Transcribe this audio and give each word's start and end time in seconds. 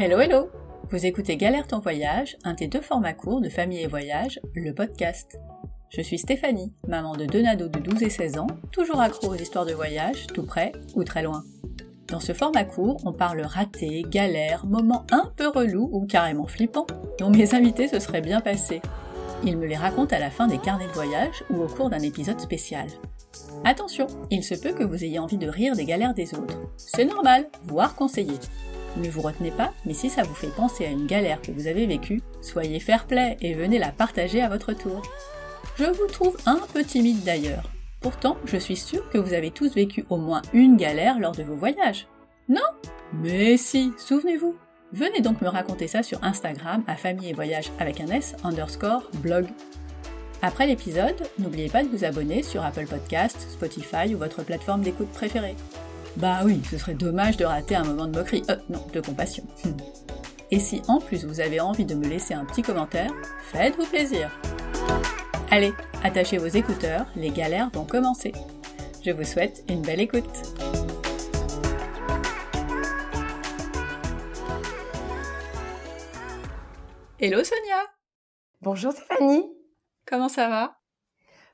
Hello 0.00 0.20
hello 0.20 0.48
Vous 0.90 1.06
écoutez 1.06 1.36
Galère 1.36 1.66
ton 1.66 1.80
voyage, 1.80 2.36
un 2.44 2.54
des 2.54 2.68
deux 2.68 2.80
formats 2.80 3.14
courts 3.14 3.40
de 3.40 3.48
Famille 3.48 3.80
et 3.80 3.88
Voyage, 3.88 4.38
le 4.54 4.72
podcast. 4.72 5.36
Je 5.90 6.02
suis 6.02 6.18
Stéphanie, 6.18 6.72
maman 6.86 7.16
de 7.16 7.24
deux 7.24 7.42
nados 7.42 7.66
de 7.66 7.80
12 7.80 8.04
et 8.04 8.08
16 8.08 8.38
ans, 8.38 8.46
toujours 8.70 9.00
accro 9.00 9.30
aux 9.30 9.34
histoires 9.34 9.66
de 9.66 9.72
voyage, 9.72 10.28
tout 10.28 10.44
près 10.44 10.70
ou 10.94 11.02
très 11.02 11.24
loin. 11.24 11.42
Dans 12.06 12.20
ce 12.20 12.32
format 12.32 12.62
court, 12.62 13.00
on 13.04 13.12
parle 13.12 13.40
raté, 13.40 14.04
galère, 14.08 14.66
moments 14.66 15.04
un 15.10 15.32
peu 15.34 15.48
relous 15.48 15.90
ou 15.90 16.06
carrément 16.06 16.46
flippants, 16.46 16.86
dont 17.18 17.30
mes 17.30 17.56
invités 17.56 17.88
se 17.88 17.98
seraient 17.98 18.20
bien 18.20 18.40
passés. 18.40 18.80
Ils 19.42 19.58
me 19.58 19.66
les 19.66 19.74
racontent 19.74 20.14
à 20.14 20.20
la 20.20 20.30
fin 20.30 20.46
des 20.46 20.58
carnets 20.58 20.86
de 20.86 20.92
voyage 20.92 21.42
ou 21.50 21.60
au 21.60 21.66
cours 21.66 21.90
d'un 21.90 21.98
épisode 21.98 22.38
spécial. 22.38 22.86
Attention, 23.64 24.06
il 24.30 24.44
se 24.44 24.54
peut 24.54 24.74
que 24.74 24.84
vous 24.84 25.02
ayez 25.02 25.18
envie 25.18 25.38
de 25.38 25.48
rire 25.48 25.74
des 25.74 25.86
galères 25.86 26.14
des 26.14 26.34
autres. 26.34 26.60
C'est 26.76 27.04
normal, 27.04 27.48
voire 27.64 27.96
conseillé. 27.96 28.34
Ne 28.96 29.10
vous 29.10 29.20
retenez 29.20 29.50
pas, 29.50 29.72
mais 29.84 29.94
si 29.94 30.10
ça 30.10 30.22
vous 30.22 30.34
fait 30.34 30.54
penser 30.54 30.86
à 30.86 30.90
une 30.90 31.06
galère 31.06 31.40
que 31.40 31.52
vous 31.52 31.66
avez 31.66 31.86
vécue, 31.86 32.22
soyez 32.40 32.80
fair 32.80 33.06
play 33.06 33.36
et 33.40 33.54
venez 33.54 33.78
la 33.78 33.92
partager 33.92 34.40
à 34.40 34.48
votre 34.48 34.72
tour. 34.72 35.02
Je 35.76 35.84
vous 35.84 36.06
trouve 36.06 36.36
un 36.46 36.60
peu 36.72 36.82
timide 36.82 37.22
d'ailleurs. 37.24 37.70
Pourtant, 38.00 38.36
je 38.44 38.56
suis 38.56 38.76
sûre 38.76 39.08
que 39.10 39.18
vous 39.18 39.34
avez 39.34 39.50
tous 39.50 39.74
vécu 39.74 40.04
au 40.08 40.16
moins 40.16 40.42
une 40.52 40.76
galère 40.76 41.18
lors 41.18 41.32
de 41.32 41.42
vos 41.42 41.56
voyages. 41.56 42.06
Non? 42.48 42.60
Mais 43.12 43.56
si, 43.56 43.92
souvenez-vous. 43.98 44.56
Venez 44.92 45.20
donc 45.20 45.42
me 45.42 45.48
raconter 45.48 45.86
ça 45.86 46.02
sur 46.02 46.22
Instagram 46.24 46.82
à 46.86 46.96
famille 46.96 47.28
et 47.28 47.34
voyage 47.34 47.70
avec 47.78 48.00
un 48.00 48.06
S 48.06 48.34
underscore 48.42 49.10
blog. 49.22 49.46
Après 50.40 50.66
l'épisode, 50.66 51.16
n'oubliez 51.38 51.68
pas 51.68 51.82
de 51.82 51.88
vous 51.88 52.04
abonner 52.04 52.42
sur 52.42 52.64
Apple 52.64 52.86
Podcasts, 52.86 53.50
Spotify 53.50 54.14
ou 54.14 54.18
votre 54.18 54.42
plateforme 54.44 54.82
d'écoute 54.82 55.10
préférée. 55.10 55.56
Bah 56.16 56.40
oui, 56.44 56.60
ce 56.70 56.78
serait 56.78 56.94
dommage 56.94 57.36
de 57.36 57.44
rater 57.44 57.76
un 57.76 57.84
moment 57.84 58.06
de 58.06 58.16
moquerie, 58.18 58.42
euh, 58.50 58.56
non, 58.68 58.84
de 58.92 59.00
compassion. 59.00 59.44
Et 60.50 60.58
si 60.58 60.82
en 60.88 60.98
plus 60.98 61.24
vous 61.24 61.40
avez 61.40 61.60
envie 61.60 61.84
de 61.84 61.94
me 61.94 62.06
laisser 62.06 62.34
un 62.34 62.44
petit 62.44 62.62
commentaire, 62.62 63.10
faites-vous 63.52 63.86
plaisir. 63.86 64.30
Allez, 65.50 65.72
attachez 66.02 66.38
vos 66.38 66.46
écouteurs, 66.46 67.06
les 67.16 67.30
galères 67.30 67.70
vont 67.70 67.84
commencer. 67.84 68.32
Je 69.04 69.10
vous 69.10 69.24
souhaite 69.24 69.62
une 69.68 69.82
belle 69.82 70.00
écoute. 70.00 70.24
Hello 77.20 77.42
Sonia 77.42 77.82
Bonjour 78.60 78.92
Stéphanie 78.92 79.44
Comment 80.06 80.28
ça 80.28 80.48
va? 80.48 80.78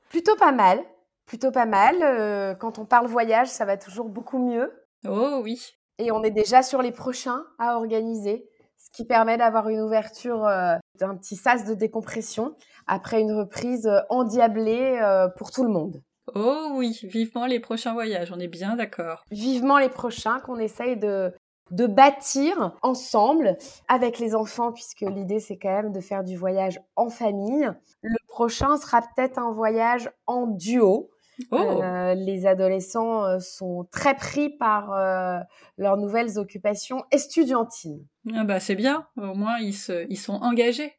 Plutôt 0.09 0.35
pas 0.35 0.51
mal, 0.51 0.79
plutôt 1.25 1.51
pas 1.51 1.65
mal. 1.65 1.95
Euh, 2.01 2.55
quand 2.55 2.79
on 2.79 2.85
parle 2.85 3.07
voyage, 3.07 3.47
ça 3.47 3.65
va 3.65 3.77
toujours 3.77 4.09
beaucoup 4.09 4.39
mieux. 4.39 4.71
Oh 5.07 5.39
oui 5.43 5.73
Et 5.99 6.11
on 6.11 6.23
est 6.23 6.31
déjà 6.31 6.63
sur 6.63 6.81
les 6.81 6.91
prochains 6.91 7.43
à 7.59 7.75
organiser, 7.77 8.47
ce 8.77 8.89
qui 8.91 9.05
permet 9.05 9.37
d'avoir 9.37 9.69
une 9.69 9.81
ouverture 9.81 10.45
euh, 10.45 10.75
d'un 10.99 11.15
petit 11.15 11.35
sas 11.35 11.65
de 11.65 11.73
décompression 11.73 12.55
après 12.87 13.21
une 13.21 13.33
reprise 13.33 13.87
euh, 13.87 14.01
endiablée 14.09 14.99
pour 15.37 15.51
tout 15.51 15.63
le 15.63 15.69
monde. 15.69 16.01
Oh 16.33 16.69
oui, 16.73 16.99
vivement 17.03 17.45
les 17.45 17.59
prochains 17.59 17.93
voyages, 17.93 18.31
on 18.31 18.39
est 18.39 18.47
bien 18.47 18.75
d'accord. 18.75 19.23
Vivement 19.29 19.77
les 19.77 19.89
prochains 19.89 20.39
qu'on 20.39 20.57
essaye 20.57 20.97
de, 20.97 21.31
de 21.71 21.87
bâtir 21.87 22.75
ensemble 22.81 23.57
avec 23.87 24.19
les 24.19 24.35
enfants, 24.35 24.71
puisque 24.71 25.01
l'idée 25.01 25.39
c'est 25.39 25.57
quand 25.57 25.69
même 25.69 25.91
de 25.91 25.99
faire 25.99 26.23
du 26.23 26.35
voyage 26.35 26.79
en 26.95 27.09
famille. 27.09 27.69
Le 28.01 28.17
prochain 28.27 28.77
sera 28.77 29.01
peut-être 29.01 29.39
un 29.39 29.51
voyage 29.51 30.09
en 30.27 30.47
duo. 30.47 31.09
Oh. 31.51 31.55
Euh, 31.83 32.13
les 32.13 32.45
adolescents 32.45 33.25
euh, 33.25 33.39
sont 33.39 33.87
très 33.91 34.15
pris 34.15 34.49
par 34.49 34.93
euh, 34.93 35.39
leurs 35.77 35.97
nouvelles 35.97 36.37
occupations 36.39 37.03
estudiantines. 37.11 38.05
Ah 38.33 38.43
bah 38.43 38.59
c'est 38.59 38.75
bien, 38.75 39.07
au 39.17 39.33
moins 39.33 39.57
ils, 39.59 39.73
se, 39.73 40.05
ils 40.09 40.17
sont 40.17 40.35
engagés. 40.35 40.93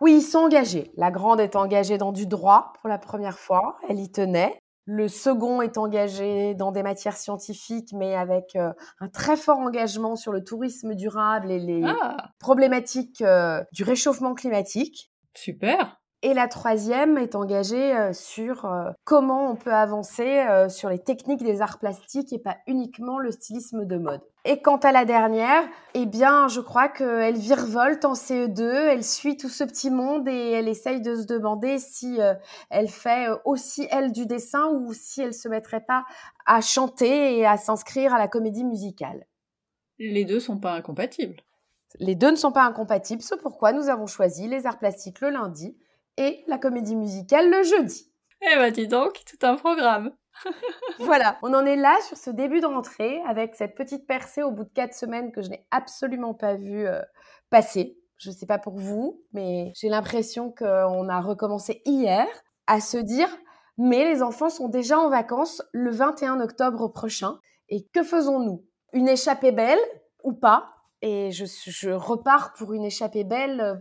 Oui, 0.00 0.16
ils 0.16 0.22
sont 0.22 0.38
engagés. 0.40 0.90
La 0.96 1.10
grande 1.10 1.40
est 1.40 1.56
engagée 1.56 1.98
dans 1.98 2.12
du 2.12 2.26
droit 2.26 2.72
pour 2.80 2.88
la 2.88 2.98
première 2.98 3.38
fois, 3.38 3.78
elle 3.88 4.00
y 4.00 4.10
tenait. 4.10 4.58
Le 4.86 5.08
second 5.08 5.62
est 5.62 5.78
engagé 5.78 6.54
dans 6.54 6.70
des 6.70 6.82
matières 6.82 7.16
scientifiques, 7.16 7.88
mais 7.94 8.14
avec 8.14 8.54
euh, 8.56 8.70
un 9.00 9.08
très 9.08 9.36
fort 9.36 9.58
engagement 9.58 10.14
sur 10.14 10.30
le 10.30 10.44
tourisme 10.44 10.94
durable 10.94 11.50
et 11.50 11.58
les 11.58 11.82
Ah, 11.86 12.16
problématiques 12.38 13.24
du 13.72 13.82
réchauffement 13.82 14.34
climatique. 14.34 15.10
super 15.34 15.96
Et 16.26 16.32
la 16.32 16.48
troisième 16.48 17.18
est 17.18 17.34
engagée 17.34 17.94
euh, 17.94 18.14
sur 18.14 18.64
euh, 18.64 18.90
comment 19.04 19.50
on 19.50 19.56
peut 19.56 19.74
avancer 19.74 20.26
euh, 20.26 20.70
sur 20.70 20.88
les 20.88 20.98
techniques 20.98 21.44
des 21.44 21.60
arts 21.60 21.78
plastiques 21.78 22.32
et 22.32 22.38
pas 22.38 22.56
uniquement 22.66 23.18
le 23.18 23.30
stylisme 23.30 23.84
de 23.84 23.98
mode. 23.98 24.22
Et 24.46 24.62
quant 24.62 24.78
à 24.78 24.90
la 24.90 25.04
dernière, 25.04 25.64
eh 25.92 26.06
bien, 26.06 26.48
je 26.48 26.62
crois 26.62 26.88
qu'elle 26.88 27.36
virevolte 27.36 28.06
en 28.06 28.14
CE2, 28.14 28.62
elle 28.62 29.04
suit 29.04 29.36
tout 29.36 29.50
ce 29.50 29.64
petit 29.64 29.90
monde 29.90 30.26
et 30.26 30.52
elle 30.52 30.66
essaye 30.66 31.02
de 31.02 31.14
se 31.14 31.26
demander 31.26 31.78
si 31.78 32.18
elle 32.70 32.88
fait 32.88 33.26
aussi 33.44 33.86
elle 33.90 34.12
du 34.12 34.24
dessin 34.24 34.68
ou 34.68 34.94
si 34.94 35.20
elle 35.20 35.34
se 35.34 35.48
mettrait 35.48 35.84
pas 35.84 36.04
à 36.46 36.62
chanter 36.62 37.36
et 37.38 37.46
à 37.46 37.58
s'inscrire 37.58 38.14
à 38.14 38.18
la 38.18 38.28
comédie 38.28 38.64
musicale. 38.64 39.26
Les 39.98 40.24
deux 40.24 40.40
sont 40.40 40.58
pas 40.58 40.72
incompatibles. 40.72 41.36
Les 42.00 42.14
deux 42.14 42.30
ne 42.30 42.36
sont 42.36 42.52
pas 42.52 42.64
incompatibles, 42.64 43.22
c'est 43.22 43.40
pourquoi 43.40 43.72
nous 43.72 43.88
avons 43.88 44.06
choisi 44.06 44.48
les 44.48 44.66
arts 44.66 44.78
plastiques 44.78 45.20
le 45.20 45.30
lundi 45.30 45.76
et 46.16 46.44
la 46.46 46.58
comédie 46.58 46.96
musicale 46.96 47.50
le 47.50 47.62
jeudi. 47.62 48.10
Eh 48.42 48.56
bah 48.56 48.70
dis 48.70 48.88
donc, 48.88 49.22
tout 49.24 49.46
un 49.46 49.56
programme 49.56 50.12
Voilà, 50.98 51.38
on 51.42 51.54
en 51.54 51.64
est 51.64 51.76
là 51.76 51.96
sur 52.06 52.16
ce 52.16 52.30
début 52.30 52.60
de 52.60 52.66
rentrée 52.66 53.22
avec 53.26 53.54
cette 53.54 53.74
petite 53.74 54.06
percée 54.06 54.42
au 54.42 54.50
bout 54.50 54.64
de 54.64 54.72
quatre 54.74 54.94
semaines 54.94 55.32
que 55.32 55.42
je 55.42 55.50
n'ai 55.50 55.66
absolument 55.70 56.34
pas 56.34 56.54
vu 56.54 56.86
euh, 56.86 57.00
passer. 57.50 57.98
Je 58.16 58.30
ne 58.30 58.34
sais 58.34 58.46
pas 58.46 58.58
pour 58.58 58.78
vous, 58.78 59.22
mais 59.32 59.72
j'ai 59.76 59.88
l'impression 59.88 60.50
qu'on 60.50 61.08
a 61.08 61.20
recommencé 61.20 61.82
hier 61.84 62.26
à 62.66 62.80
se 62.80 62.96
dire 62.96 63.28
mais 63.76 64.04
les 64.04 64.22
enfants 64.22 64.50
sont 64.50 64.68
déjà 64.68 64.98
en 64.98 65.08
vacances 65.08 65.62
le 65.72 65.90
21 65.90 66.40
octobre 66.40 66.88
prochain 66.88 67.38
et 67.68 67.86
que 67.92 68.02
faisons-nous? 68.02 68.64
Une 68.92 69.08
échappée 69.08 69.52
belle 69.52 69.80
ou 70.22 70.32
pas? 70.32 70.70
Et 71.02 71.32
je, 71.32 71.44
je 71.44 71.90
repars 71.90 72.52
pour 72.54 72.72
une 72.72 72.84
échappée 72.84 73.24
belle 73.24 73.60
euh, 73.60 73.74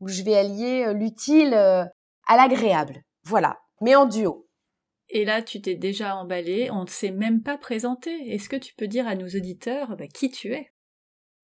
où 0.00 0.08
je 0.08 0.22
vais 0.22 0.36
allier 0.36 0.84
euh, 0.86 0.92
l'utile 0.92 1.54
euh, 1.54 1.84
à 2.26 2.36
l'agréable. 2.36 3.02
Voilà, 3.24 3.58
mais 3.80 3.94
en 3.94 4.06
duo. 4.06 4.46
Et 5.08 5.24
là, 5.24 5.42
tu 5.42 5.60
t'es 5.60 5.76
déjà 5.76 6.16
emballé, 6.16 6.70
on 6.70 6.82
ne 6.82 6.88
s'est 6.88 7.12
même 7.12 7.42
pas 7.42 7.58
présenté. 7.58 8.34
Est-ce 8.34 8.48
que 8.48 8.56
tu 8.56 8.74
peux 8.74 8.88
dire 8.88 9.06
à 9.06 9.14
nos 9.14 9.28
auditeurs 9.28 9.96
bah, 9.96 10.08
qui 10.08 10.30
tu 10.30 10.52
es? 10.52 10.72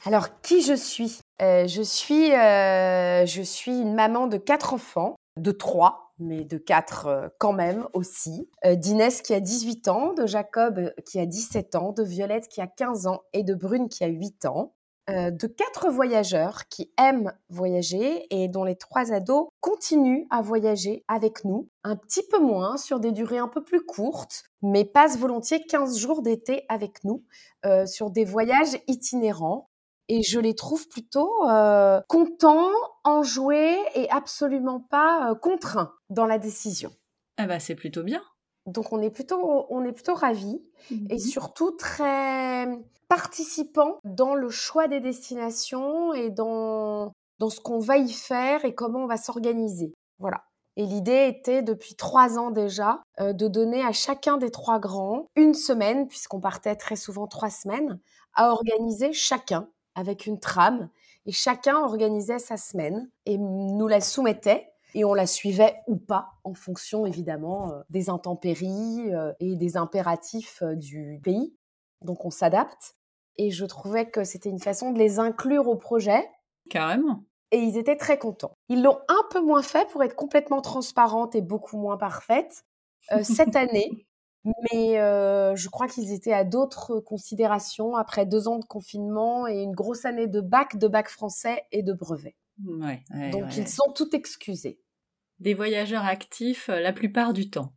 Alors, 0.05 0.41
qui 0.41 0.63
je 0.63 0.75
suis? 0.75 1.21
Euh, 1.41 1.67
je, 1.69 1.83
suis 1.83 2.33
euh, 2.33 3.25
je 3.25 3.43
suis 3.43 3.79
une 3.79 3.95
maman 3.95 4.27
de 4.27 4.37
quatre 4.37 4.75
enfants, 4.75 5.15
de 5.39 5.53
trois, 5.53 6.13
mais 6.19 6.45
de 6.45 6.59
quatre 6.59 7.07
euh, 7.07 7.29
quand 7.39 7.53
même 7.53 7.87
aussi. 7.93 8.51
D'Inès 8.65 9.23
qui 9.23 9.33
a 9.33 9.41
18 9.41 9.89
ans, 9.89 10.13
de 10.13 10.27
Jacob 10.27 10.93
qui 11.07 11.21
a 11.21 11.27
17 11.27 11.77
ans, 11.77 11.93
de 11.93 12.03
Violette 12.03 12.49
qui 12.49 12.61
a 12.61 12.67
15 12.67 13.07
ans 13.07 13.23
et 13.33 13.45
de 13.45 13.55
Brune 13.55 13.89
qui 13.89 14.03
a 14.03 14.09
8 14.09 14.47
ans. 14.47 14.75
Euh, 15.11 15.33
de 15.33 15.49
quatre 15.49 15.91
voyageurs 15.91 16.69
qui 16.69 16.93
aiment 16.97 17.33
voyager 17.49 18.25
et 18.31 18.47
dont 18.47 18.63
les 18.63 18.77
trois 18.77 19.13
ados 19.13 19.49
continuent 19.61 20.27
à 20.31 20.43
voyager 20.43 21.05
avec 21.09 21.45
nous, 21.45 21.69
un 21.83 21.97
petit 21.97 22.23
peu 22.31 22.39
moins, 22.39 22.77
sur 22.77 23.01
des 23.01 23.11
durées 23.11 23.39
un 23.39 23.49
peu 23.49 23.65
plus 23.65 23.85
courtes, 23.85 24.45
mais 24.63 24.85
passent 24.85 25.19
volontiers 25.19 25.65
15 25.67 25.99
jours 25.99 26.23
d'été 26.23 26.65
avec 26.69 27.03
nous 27.03 27.25
euh, 27.67 27.85
sur 27.85 28.11
des 28.11 28.25
voyages 28.25 28.79
itinérants. 28.87 29.69
Et 30.07 30.23
je 30.23 30.39
les 30.39 30.55
trouve 30.55 30.87
plutôt 30.87 31.49
euh, 31.49 32.01
contents, 32.09 32.71
enjoués 33.03 33.79
et 33.97 34.09
absolument 34.09 34.79
pas 34.79 35.35
contraints 35.43 35.95
dans 36.11 36.27
la 36.27 36.39
décision. 36.39 36.93
Ah 37.39 37.47
bah 37.47 37.59
c'est 37.59 37.75
plutôt 37.75 38.05
bien. 38.05 38.23
Donc 38.67 38.93
on 38.93 39.01
est 39.03 39.11
plutôt, 39.11 39.67
on 39.71 39.85
est 39.85 39.93
plutôt 39.93 40.15
ravis 40.15 40.63
et 41.11 41.19
surtout 41.19 41.73
très 41.73 42.69
participants 43.09 43.99
dans 44.05 44.35
le 44.35 44.49
choix 44.51 44.89
des 44.89 45.01
destinations 45.01 46.15
et 46.15 46.31
dans, 46.31 47.13
dans 47.39 47.51
ce 47.51 47.61
qu'on 47.61 47.79
va 47.79 47.99
y 47.99 48.13
faire 48.13 48.65
et 48.65 48.75
comment 48.75 49.01
on 49.01 49.07
va 49.07 49.17
s'organiser. 49.17 49.93
Voilà. 50.19 50.45
Et 50.77 50.87
l'idée 50.87 51.27
était 51.29 51.63
depuis 51.63 51.95
trois 51.95 52.39
ans 52.39 52.51
déjà 52.51 53.03
euh, 53.21 53.33
de 53.33 53.49
donner 53.49 53.85
à 53.85 53.93
chacun 53.93 54.39
des 54.39 54.51
trois 54.51 54.79
grands 54.79 55.27
une 55.37 55.53
semaine, 55.53 56.09
puisqu'on 56.09 56.41
partait 56.41 56.77
très 56.77 56.97
souvent 56.97 57.27
trois 57.27 57.51
semaines, 57.51 58.01
à 58.35 58.51
organiser 58.51 59.13
chacun 59.13 59.69
avec 59.95 60.27
une 60.27 60.41
trame 60.41 60.89
et 61.27 61.33
chacun 61.33 61.79
organisait 61.79 62.39
sa 62.39 62.57
semaine 62.57 63.11
et 63.27 63.37
nous 63.37 63.87
la 63.87 64.01
soumettait 64.01 64.72
et 64.95 65.05
on 65.05 65.15
la 65.15 65.27
suivait 65.27 65.77
ou 65.87 65.97
pas 65.97 66.35
en 66.45 66.55
fonction 66.55 67.07
évidemment 67.07 67.73
euh, 67.73 67.81
des 67.91 68.11
intempéries 68.11 69.13
euh, 69.13 69.33
et 69.41 69.57
des 69.57 69.77
impératifs 69.77 70.63
euh, 70.63 70.75
du 70.75 71.21
pays. 71.23 71.55
Donc 72.03 72.25
on 72.25 72.31
s'adapte 72.31 72.97
et 73.39 73.51
je 73.51 73.65
trouvais 73.65 74.11
que 74.11 74.25
c'était 74.25 74.51
une 74.51 74.59
façon 74.59 74.93
de 74.93 74.99
les 74.99 75.19
inclure 75.19 75.69
au 75.69 75.77
projet 75.77 76.29
Carrément. 76.69 77.25
et 77.51 77.59
ils 77.59 77.79
étaient 77.79 77.97
très 77.97 78.19
contents. 78.19 78.57
Ils 78.69 78.83
l'ont 78.83 78.99
un 79.09 79.23
peu 79.31 79.41
moins 79.41 79.63
fait 79.63 79.89
pour 79.91 80.03
être 80.03 80.17
complètement 80.17 80.61
transparente 80.61 81.35
et 81.35 81.43
beaucoup 81.43 81.79
moins 81.79 81.97
parfaite 81.97 82.65
euh, 83.13 83.23
cette 83.23 83.57
année 83.57 84.07
Mais 84.45 84.97
je 85.55 85.69
crois 85.69 85.87
qu'ils 85.87 86.13
étaient 86.13 86.33
à 86.33 86.45
d'autres 86.45 86.99
considérations 87.01 87.97
après 87.97 88.27
deux 88.27 88.49
ans 88.49 88.59
de 88.59 88.65
confinement 88.65 89.47
et 89.47 89.63
une 89.63 89.75
grosse 89.75 90.05
année 90.05 90.27
de 90.27 90.41
bac, 90.41 90.77
de 90.77 90.89
bac 90.89 91.09
français 91.09 91.65
et 91.71 91.83
de 91.83 91.93
brevet. 91.93 92.35
Donc 92.59 93.57
ils 93.57 93.69
sont 93.69 93.93
tout 93.95 94.15
excusés. 94.15 94.81
Des 95.39 95.55
voyageurs 95.55 96.05
actifs 96.05 96.69
la 96.69 96.93
plupart 96.93 97.33
du 97.33 97.51
temps. 97.51 97.73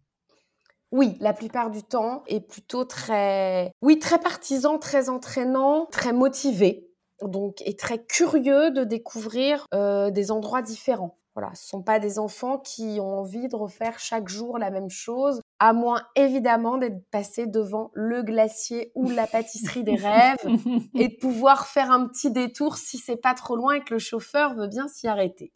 Oui, 0.92 1.18
la 1.19 1.33
plupart 1.33 1.72
du 1.72 1.83
temps, 1.83 2.24
et 2.27 2.39
plutôt 2.39 2.86
très, 2.86 3.72
oui, 3.81 4.00
très 4.00 4.19
partisan, 4.19 4.77
très 4.77 5.10
entraînant, 5.10 5.88
très 5.92 6.13
motivé, 6.13 6.89
donc 7.22 7.62
et 7.66 7.75
très 7.75 8.06
curieux 8.06 8.72
de 8.72 8.83
découvrir 8.83 9.66
des 9.74 10.31
endroits 10.31 10.62
différents. 10.62 11.19
Voilà, 11.36 11.54
ce 11.54 11.68
sont 11.68 11.84
pas 11.84 12.00
des 12.00 12.18
enfants 12.18 12.60
qui 12.60 12.98
ont 13.02 13.20
envie 13.20 13.50
de 13.50 13.56
refaire 13.58 14.00
chaque 14.00 14.30
jour 14.30 14.58
la 14.58 14.72
même 14.72 14.90
chose, 14.90 15.42
à 15.60 15.74
moins 15.74 16.02
évidemment 16.16 16.78
d'être 16.78 17.10
passé 17.12 17.46
devant 17.46 17.92
le 17.94 18.24
glacier 18.24 18.94
ou 18.96 19.10
la 19.10 19.28
pâtisserie 19.28 19.84
des 19.84 19.98
rêves 19.98 20.38
et 20.96 21.10
de 21.10 21.20
pouvoir 21.20 21.68
faire 21.68 21.92
un 21.92 22.08
petit 22.08 22.32
détour 22.32 22.78
si 22.78 22.98
c'est 22.98 23.18
pas 23.18 23.34
trop 23.34 23.58
loin 23.58 23.74
et 23.74 23.82
que 23.82 23.94
le 23.94 24.00
chauffeur 24.00 24.56
veut 24.56 24.68
bien 24.68 24.88
s'y 24.88 25.10
arrêter. 25.10 25.52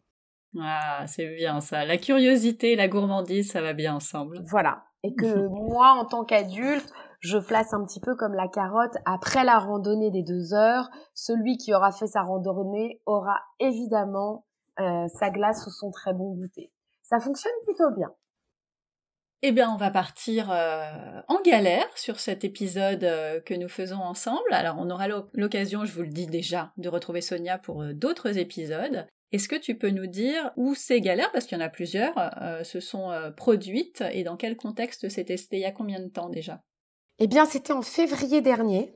Ah, 0.60 1.06
c'est 1.08 1.34
bien 1.36 1.62
ça. 1.62 1.86
La 1.86 1.98
curiosité 1.98 2.74
et 2.74 2.76
la 2.76 2.90
gourmandise, 2.90 3.50
ça 3.50 3.62
va 3.62 3.72
bien 3.72 3.96
ensemble. 3.96 4.42
Voilà. 4.46 4.84
Et 5.04 5.16
que 5.16 5.48
moi, 5.48 5.92
en 5.92 6.04
tant 6.04 6.26
qu'adulte, 6.26 6.92
je 7.22 7.38
place 7.38 7.74
un 7.74 7.86
petit 7.86 8.02
peu 8.02 8.16
comme 8.16 8.34
la 8.34 8.50
carotte. 8.50 8.98
Après 9.06 9.46
la 9.46 9.60
randonnée 9.60 10.12
des 10.12 10.24
deux 10.24 10.54
heures, 10.54 10.90
celui 11.14 11.58
qui 11.58 11.74
aura 11.74 11.92
fait 11.92 12.08
sa 12.08 12.24
randonnée 12.24 13.02
aura 13.06 13.40
évidemment 13.60 14.46
euh, 14.80 15.08
sa 15.10 15.30
glace 15.30 15.66
ou 15.68 15.72
son 15.72 15.92
très 15.92 16.14
bon 16.14 16.36
goûter. 16.36 16.72
Ça 17.04 17.20
fonctionne 17.20 17.52
plutôt 17.66 17.92
bien. 17.98 18.14
Eh 19.42 19.52
bien, 19.52 19.72
on 19.72 19.78
va 19.78 19.90
partir 19.90 20.52
euh, 20.52 21.22
en 21.28 21.42
galère 21.42 21.88
sur 21.98 22.20
cet 22.20 22.44
épisode 22.44 23.04
euh, 23.04 23.42
que 23.42 23.54
nous 23.54 23.70
faisons 23.70 24.00
ensemble. 24.00 24.52
Alors, 24.52 24.76
on 24.80 24.90
aura 24.90 25.08
l'occasion, 25.34 25.86
je 25.86 25.94
vous 25.94 26.04
le 26.04 26.10
dis 26.10 26.28
déjà, 26.28 26.72
de 26.78 26.88
retrouver 26.88 27.22
Sonia 27.22 27.58
pour 27.58 27.84
d'autres 27.94 28.38
épisodes. 28.38 29.06
Est-ce 29.32 29.50
que 29.50 29.56
tu 29.56 29.78
peux 29.78 29.90
nous 29.90 30.08
dire 30.08 30.52
où 30.56 30.76
ces 30.76 31.02
galères, 31.02 31.32
parce 31.32 31.46
qu'il 31.46 31.58
y 31.58 31.62
en 31.62 31.66
a 31.66 31.70
plusieurs, 31.70 32.16
se 32.64 32.80
sont 32.80 33.12
produites 33.38 34.04
et 34.12 34.24
dans 34.24 34.38
quel 34.38 34.58
contexte 34.58 35.08
c'était? 35.08 35.38
C'était 35.38 35.58
il 35.58 35.62
y 35.62 35.66
a 35.66 35.72
combien 35.72 36.00
de 36.00 36.08
temps 36.08 36.30
déjà? 36.30 36.64
Eh 37.20 37.28
bien, 37.28 37.46
c'était 37.46 37.74
en 37.74 37.84
février 37.84 38.42
dernier, 38.42 38.92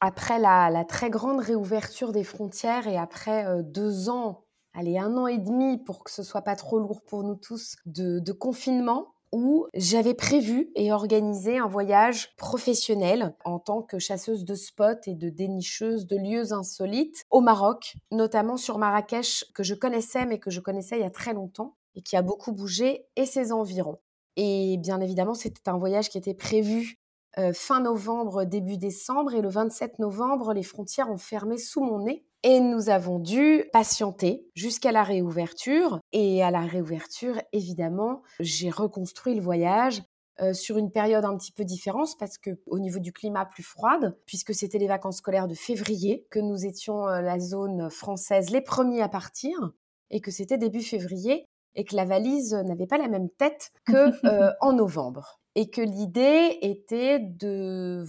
après 0.00 0.38
la, 0.38 0.84
très 0.88 1.10
grande 1.10 1.40
réouverture 1.40 2.12
des 2.12 2.24
frontières 2.24 2.88
et 2.88 2.96
après 2.96 3.44
deux 3.64 4.08
ans 4.08 4.45
allez, 4.76 4.98
un 4.98 5.16
an 5.16 5.26
et 5.26 5.38
demi 5.38 5.78
pour 5.78 6.04
que 6.04 6.10
ce 6.10 6.22
soit 6.22 6.42
pas 6.42 6.54
trop 6.54 6.78
lourd 6.78 7.02
pour 7.02 7.24
nous 7.24 7.34
tous 7.34 7.76
de, 7.86 8.32
confinement 8.32 9.14
où 9.32 9.66
j'avais 9.74 10.14
prévu 10.14 10.70
et 10.76 10.92
organisé 10.92 11.58
un 11.58 11.66
voyage 11.66 12.36
professionnel 12.36 13.34
en 13.44 13.58
tant 13.58 13.82
que 13.82 13.98
chasseuse 13.98 14.44
de 14.44 14.54
spots 14.54 15.02
et 15.06 15.14
de 15.14 15.30
dénicheuse 15.30 16.06
de 16.06 16.16
lieux 16.16 16.52
insolites 16.52 17.24
au 17.30 17.40
Maroc, 17.40 17.96
notamment 18.12 18.56
sur 18.56 18.78
Marrakech 18.78 19.46
que 19.54 19.62
je 19.62 19.74
connaissais 19.74 20.26
mais 20.26 20.38
que 20.38 20.50
je 20.50 20.60
connaissais 20.60 20.98
il 20.98 21.02
y 21.02 21.06
a 21.06 21.10
très 21.10 21.32
longtemps 21.32 21.76
et 21.96 22.02
qui 22.02 22.16
a 22.16 22.22
beaucoup 22.22 22.52
bougé 22.52 23.06
et 23.16 23.26
ses 23.26 23.52
environs. 23.52 23.98
Et 24.36 24.76
bien 24.78 25.00
évidemment, 25.00 25.34
c'était 25.34 25.68
un 25.68 25.78
voyage 25.78 26.10
qui 26.10 26.18
était 26.18 26.34
prévu 26.34 26.98
euh, 27.38 27.52
fin 27.52 27.80
novembre, 27.80 28.44
début 28.44 28.76
décembre 28.76 29.34
et 29.34 29.42
le 29.42 29.48
27 29.48 29.98
novembre, 29.98 30.52
les 30.54 30.62
frontières 30.62 31.10
ont 31.10 31.18
fermé 31.18 31.58
sous 31.58 31.82
mon 31.82 32.04
nez 32.04 32.24
et 32.42 32.60
nous 32.60 32.90
avons 32.90 33.18
dû 33.18 33.64
patienter 33.72 34.46
jusqu'à 34.54 34.92
la 34.92 35.02
réouverture. 35.02 36.00
Et 36.12 36.42
à 36.42 36.50
la 36.50 36.60
réouverture, 36.60 37.40
évidemment, 37.52 38.22
j'ai 38.40 38.70
reconstruit 38.70 39.34
le 39.34 39.42
voyage 39.42 40.02
euh, 40.40 40.52
sur 40.52 40.76
une 40.76 40.92
période 40.92 41.24
un 41.24 41.36
petit 41.36 41.50
peu 41.50 41.64
différente 41.64 42.10
parce 42.18 42.36
que 42.36 42.50
au 42.66 42.78
niveau 42.78 42.98
du 42.98 43.12
climat 43.12 43.46
plus 43.46 43.62
froide, 43.62 44.16
puisque 44.26 44.54
c'était 44.54 44.78
les 44.78 44.86
vacances 44.86 45.16
scolaires 45.16 45.48
de 45.48 45.54
février, 45.54 46.26
que 46.30 46.38
nous 46.38 46.66
étions 46.66 47.08
euh, 47.08 47.22
la 47.22 47.38
zone 47.38 47.88
française 47.90 48.50
les 48.50 48.60
premiers 48.60 49.00
à 49.00 49.08
partir 49.08 49.72
et 50.10 50.20
que 50.20 50.30
c'était 50.30 50.58
début 50.58 50.82
février 50.82 51.46
et 51.74 51.84
que 51.84 51.96
la 51.96 52.04
valise 52.04 52.52
n'avait 52.52 52.86
pas 52.86 52.98
la 52.98 53.08
même 53.08 53.30
tête 53.30 53.72
que 53.86 54.26
euh, 54.26 54.52
en 54.60 54.74
novembre 54.74 55.40
et 55.56 55.68
que 55.70 55.80
l'idée 55.80 56.58
était 56.62 57.18
de 57.18 58.04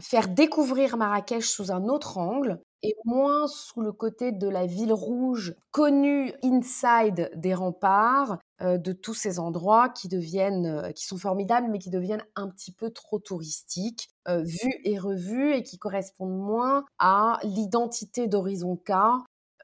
faire 0.00 0.28
découvrir 0.28 0.96
Marrakech 0.96 1.46
sous 1.46 1.72
un 1.72 1.88
autre 1.88 2.18
angle 2.18 2.60
et 2.82 2.94
moins 3.06 3.46
sous 3.48 3.80
le 3.80 3.92
côté 3.92 4.30
de 4.30 4.46
la 4.46 4.66
ville 4.66 4.92
rouge 4.92 5.54
connue 5.70 6.34
inside 6.42 7.30
des 7.34 7.54
remparts, 7.54 8.38
euh, 8.60 8.76
de 8.76 8.92
tous 8.92 9.14
ces 9.14 9.38
endroits 9.38 9.88
qui 9.88 10.08
deviennent, 10.08 10.66
euh, 10.66 10.92
qui 10.92 11.06
sont 11.06 11.16
formidables, 11.16 11.68
mais 11.70 11.78
qui 11.78 11.88
deviennent 11.88 12.24
un 12.36 12.48
petit 12.48 12.72
peu 12.72 12.90
trop 12.90 13.18
touristiques, 13.18 14.10
euh, 14.28 14.42
vus 14.42 14.80
et 14.84 14.98
revus, 14.98 15.54
et 15.54 15.62
qui 15.62 15.78
correspondent 15.78 16.38
moins 16.38 16.84
à 16.98 17.38
l'identité 17.42 18.28
d'Horizon 18.28 18.76
K, 18.76 18.92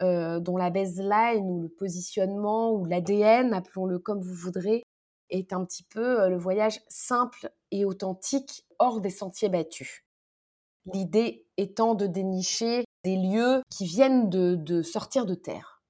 dont 0.02 0.56
la 0.56 0.70
baseline 0.70 1.44
ou 1.44 1.60
le 1.60 1.68
positionnement 1.68 2.72
ou 2.72 2.86
l'ADN, 2.86 3.52
appelons-le 3.52 3.98
comme 3.98 4.22
vous 4.22 4.32
voudrez, 4.32 4.82
est 5.30 5.52
un 5.52 5.64
petit 5.64 5.84
peu 5.84 6.28
le 6.28 6.36
voyage 6.36 6.80
simple 6.88 7.50
et 7.70 7.84
authentique 7.84 8.64
hors 8.78 9.00
des 9.00 9.10
sentiers 9.10 9.48
battus. 9.48 10.04
L'idée 10.92 11.46
étant 11.56 11.94
de 11.94 12.06
dénicher 12.06 12.84
des 13.04 13.16
lieux 13.16 13.62
qui 13.70 13.86
viennent 13.86 14.28
de, 14.30 14.82
sortir 14.82 15.26
de 15.26 15.34
terre. 15.34 15.82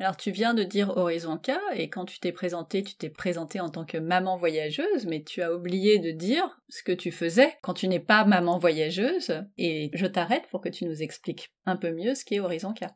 Alors 0.00 0.16
tu 0.16 0.32
viens 0.32 0.54
de 0.54 0.64
dire 0.64 0.96
Horizon 0.96 1.38
K 1.38 1.52
et 1.74 1.88
quand 1.88 2.04
tu 2.04 2.18
t'es 2.18 2.32
présentée, 2.32 2.82
tu 2.82 2.96
t'es 2.96 3.10
présentée 3.10 3.60
en 3.60 3.70
tant 3.70 3.84
que 3.84 3.96
maman 3.96 4.36
voyageuse, 4.36 5.06
mais 5.06 5.22
tu 5.22 5.40
as 5.40 5.54
oublié 5.54 6.00
de 6.00 6.10
dire 6.10 6.60
ce 6.68 6.82
que 6.82 6.90
tu 6.90 7.12
faisais 7.12 7.54
quand 7.62 7.74
tu 7.74 7.86
n'es 7.86 8.00
pas 8.00 8.24
maman 8.24 8.58
voyageuse 8.58 9.44
et 9.56 9.90
je 9.92 10.06
t'arrête 10.06 10.48
pour 10.50 10.60
que 10.60 10.68
tu 10.68 10.84
nous 10.84 11.02
expliques 11.02 11.52
un 11.64 11.76
peu 11.76 11.92
mieux 11.92 12.16
ce 12.16 12.24
qu'est 12.24 12.40
Horizon 12.40 12.74
K. 12.74 12.86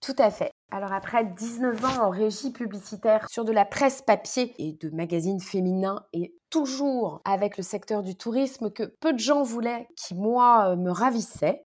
Tout 0.00 0.16
à 0.18 0.30
fait. 0.30 0.50
Alors 0.70 0.92
après 0.92 1.24
19 1.24 1.84
ans 1.84 2.06
en 2.06 2.10
régie 2.10 2.50
publicitaire 2.50 3.28
sur 3.28 3.44
de 3.44 3.52
la 3.52 3.64
presse 3.64 4.02
papier 4.02 4.54
et 4.58 4.72
de 4.72 4.90
magazines 4.90 5.40
féminins 5.40 6.04
et 6.12 6.34
toujours 6.50 7.20
avec 7.24 7.56
le 7.56 7.62
secteur 7.62 8.02
du 8.02 8.16
tourisme 8.16 8.70
que 8.70 8.82
peu 8.82 9.12
de 9.12 9.18
gens 9.18 9.42
voulaient, 9.42 9.86
qui 9.96 10.14
moi 10.14 10.74
me 10.76 10.90
ravissait, 10.90 11.64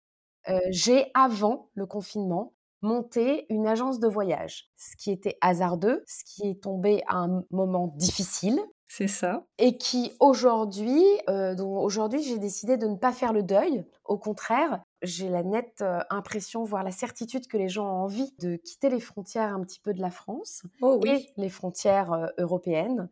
euh, 0.48 0.58
j'ai, 0.70 1.10
avant 1.14 1.70
le 1.74 1.86
confinement, 1.86 2.54
monté 2.82 3.46
une 3.48 3.66
agence 3.66 4.00
de 4.00 4.08
voyage, 4.08 4.70
ce 4.76 4.96
qui 4.96 5.10
était 5.12 5.38
hasardeux, 5.40 6.02
ce 6.06 6.24
qui 6.24 6.48
est 6.48 6.62
tombé 6.62 7.02
à 7.06 7.18
un 7.18 7.44
moment 7.50 7.92
difficile. 7.96 8.60
C'est 8.88 9.08
ça. 9.08 9.46
Et 9.58 9.78
qui 9.78 10.12
aujourd'hui, 10.20 11.02
euh, 11.30 11.56
aujourd'hui, 11.56 12.22
j'ai 12.22 12.38
décidé 12.38 12.76
de 12.76 12.86
ne 12.86 12.96
pas 12.96 13.12
faire 13.12 13.32
le 13.32 13.42
deuil. 13.42 13.84
Au 14.04 14.18
contraire, 14.18 14.82
j'ai 15.02 15.28
la 15.28 15.42
nette 15.42 15.82
euh, 15.82 16.00
impression, 16.10 16.64
voire 16.64 16.84
la 16.84 16.90
certitude 16.92 17.46
que 17.46 17.56
les 17.56 17.68
gens 17.68 17.86
ont 17.86 18.02
envie 18.04 18.32
de 18.38 18.56
quitter 18.56 18.88
les 18.88 19.00
frontières 19.00 19.54
un 19.54 19.60
petit 19.62 19.80
peu 19.80 19.92
de 19.92 20.00
la 20.00 20.10
France 20.10 20.62
oh, 20.80 20.98
oui. 21.02 21.10
et 21.10 21.40
les 21.40 21.48
frontières 21.48 22.30
européennes 22.38 23.08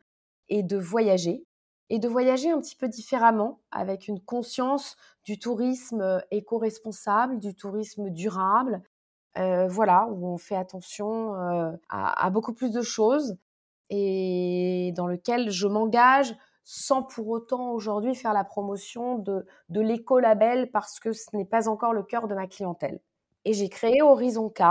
et 0.48 0.62
de 0.62 0.76
voyager 0.76 1.44
et 1.90 1.98
de 1.98 2.08
voyager 2.08 2.50
un 2.50 2.60
petit 2.60 2.76
peu 2.76 2.88
différemment, 2.88 3.60
avec 3.72 4.06
une 4.06 4.20
conscience 4.20 4.96
du 5.24 5.38
tourisme 5.38 6.00
euh, 6.00 6.20
éco-responsable, 6.30 7.38
du 7.38 7.54
tourisme 7.54 8.10
durable, 8.10 8.80
euh, 9.36 9.66
voilà, 9.66 10.06
où 10.06 10.26
on 10.28 10.38
fait 10.38 10.54
attention 10.54 11.34
euh, 11.34 11.72
à, 11.88 12.30
beaucoup 12.30 12.54
plus 12.54 12.70
de 12.70 12.82
choses 12.82 13.36
et 13.90 14.92
dans 14.96 15.08
lequel 15.08 15.50
je 15.50 15.66
m'engage 15.66 16.34
sans 16.72 17.02
pour 17.02 17.26
autant 17.26 17.72
aujourd'hui 17.72 18.14
faire 18.14 18.32
la 18.32 18.44
promotion 18.44 19.18
de, 19.18 19.44
l'éco-label 19.70 20.70
parce 20.70 21.00
que 21.00 21.10
ce 21.10 21.36
n'est 21.36 21.44
pas 21.44 21.68
encore 21.68 21.92
le 21.92 22.04
cœur 22.04 22.28
de 22.28 22.34
ma 22.36 22.46
clientèle. 22.46 23.00
Et 23.44 23.54
j'ai 23.54 23.68
créé 23.68 24.02
Horizon 24.02 24.48
K, 24.50 24.62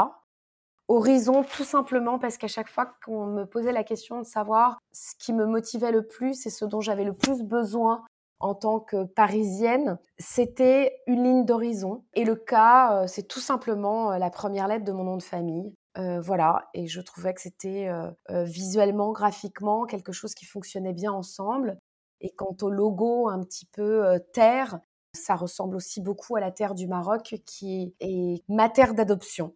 Horizon, 0.88 1.44
tout 1.44 1.66
simplement 1.66 2.18
parce 2.18 2.38
qu'à 2.38 2.48
chaque 2.48 2.70
fois 2.70 2.90
qu'on 3.04 3.26
me 3.26 3.44
posait 3.44 3.74
la 3.74 3.84
question 3.84 4.20
de 4.20 4.24
savoir 4.24 4.80
ce 4.94 5.14
qui 5.20 5.34
me 5.34 5.46
motivait 5.46 5.92
le 5.92 6.08
plus 6.08 6.46
et 6.46 6.50
ce 6.50 6.64
dont 6.64 6.80
j'avais 6.80 7.04
le 7.04 7.14
plus 7.14 7.44
besoin 7.44 8.06
en 8.40 8.56
tant 8.56 8.80
que 8.80 9.04
parisienne, 9.04 10.00
c'était 10.20 11.02
une 11.06 11.26
ligne 11.26 11.46
d'horizon. 11.46 12.06
Et 12.14 12.24
le 12.24 12.36
cas, 12.36 12.94
euh, 12.94 13.08
c'est 13.08 13.28
tout 13.28 13.42
simplement 13.42 14.14
euh, 14.14 14.18
la 14.20 14.30
première 14.30 14.70
lettre 14.70 14.86
de 14.86 14.94
mon 14.94 15.04
nom 15.04 15.18
de 15.18 15.24
famille. 15.24 15.74
Euh, 15.98 16.22
voilà, 16.22 16.70
et 16.74 16.88
je 16.88 17.02
trouvais 17.02 17.34
que 17.34 17.42
c'était 17.42 17.92
visuellement, 18.30 19.12
graphiquement, 19.12 19.86
quelque 19.86 20.14
chose 20.14 20.34
qui 20.34 20.46
fonctionnait 20.46 20.94
bien 20.94 21.12
ensemble. 21.12 21.78
Et 22.22 22.32
quant 22.32 22.56
au 22.62 22.70
logo 22.70 23.30
un 23.30 23.44
petit 23.44 23.66
peu 23.66 24.20
terre, 24.34 24.80
ça 25.14 25.36
ressemble 25.36 25.76
aussi 25.76 26.02
beaucoup 26.02 26.36
à 26.36 26.40
la 26.40 26.52
terre 26.52 26.76
du 26.76 26.88
Maroc, 26.88 27.36
qui 27.46 27.96
est 28.00 28.44
ma 28.48 28.70
terre 28.70 28.94
d'adoption 28.94 29.56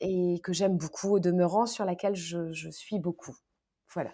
et 0.00 0.40
que 0.42 0.52
j'aime 0.52 0.76
beaucoup 0.76 1.14
au 1.14 1.20
demeurant, 1.20 1.66
sur 1.66 1.84
laquelle 1.84 2.16
je, 2.16 2.70
suis 2.70 2.98
beaucoup. 2.98 3.36
Voilà. 3.92 4.10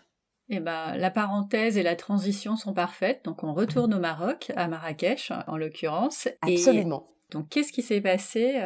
Eh 0.48 0.60
ben, 0.60 0.96
la 0.96 1.10
parenthèse 1.10 1.76
et 1.76 1.82
la 1.82 1.96
transition 1.96 2.56
sont 2.56 2.72
parfaites. 2.72 3.24
Donc, 3.24 3.42
on 3.42 3.54
retourne 3.54 3.94
au 3.94 3.98
Maroc, 3.98 4.52
à 4.56 4.68
Marrakech 4.68 5.32
en 5.46 5.56
l'occurrence. 5.56 6.28
Absolument. 6.42 7.08
donc, 7.30 7.48
qu'est-ce 7.48 7.72
qui 7.72 7.82
s'est 7.82 8.00
passé 8.00 8.60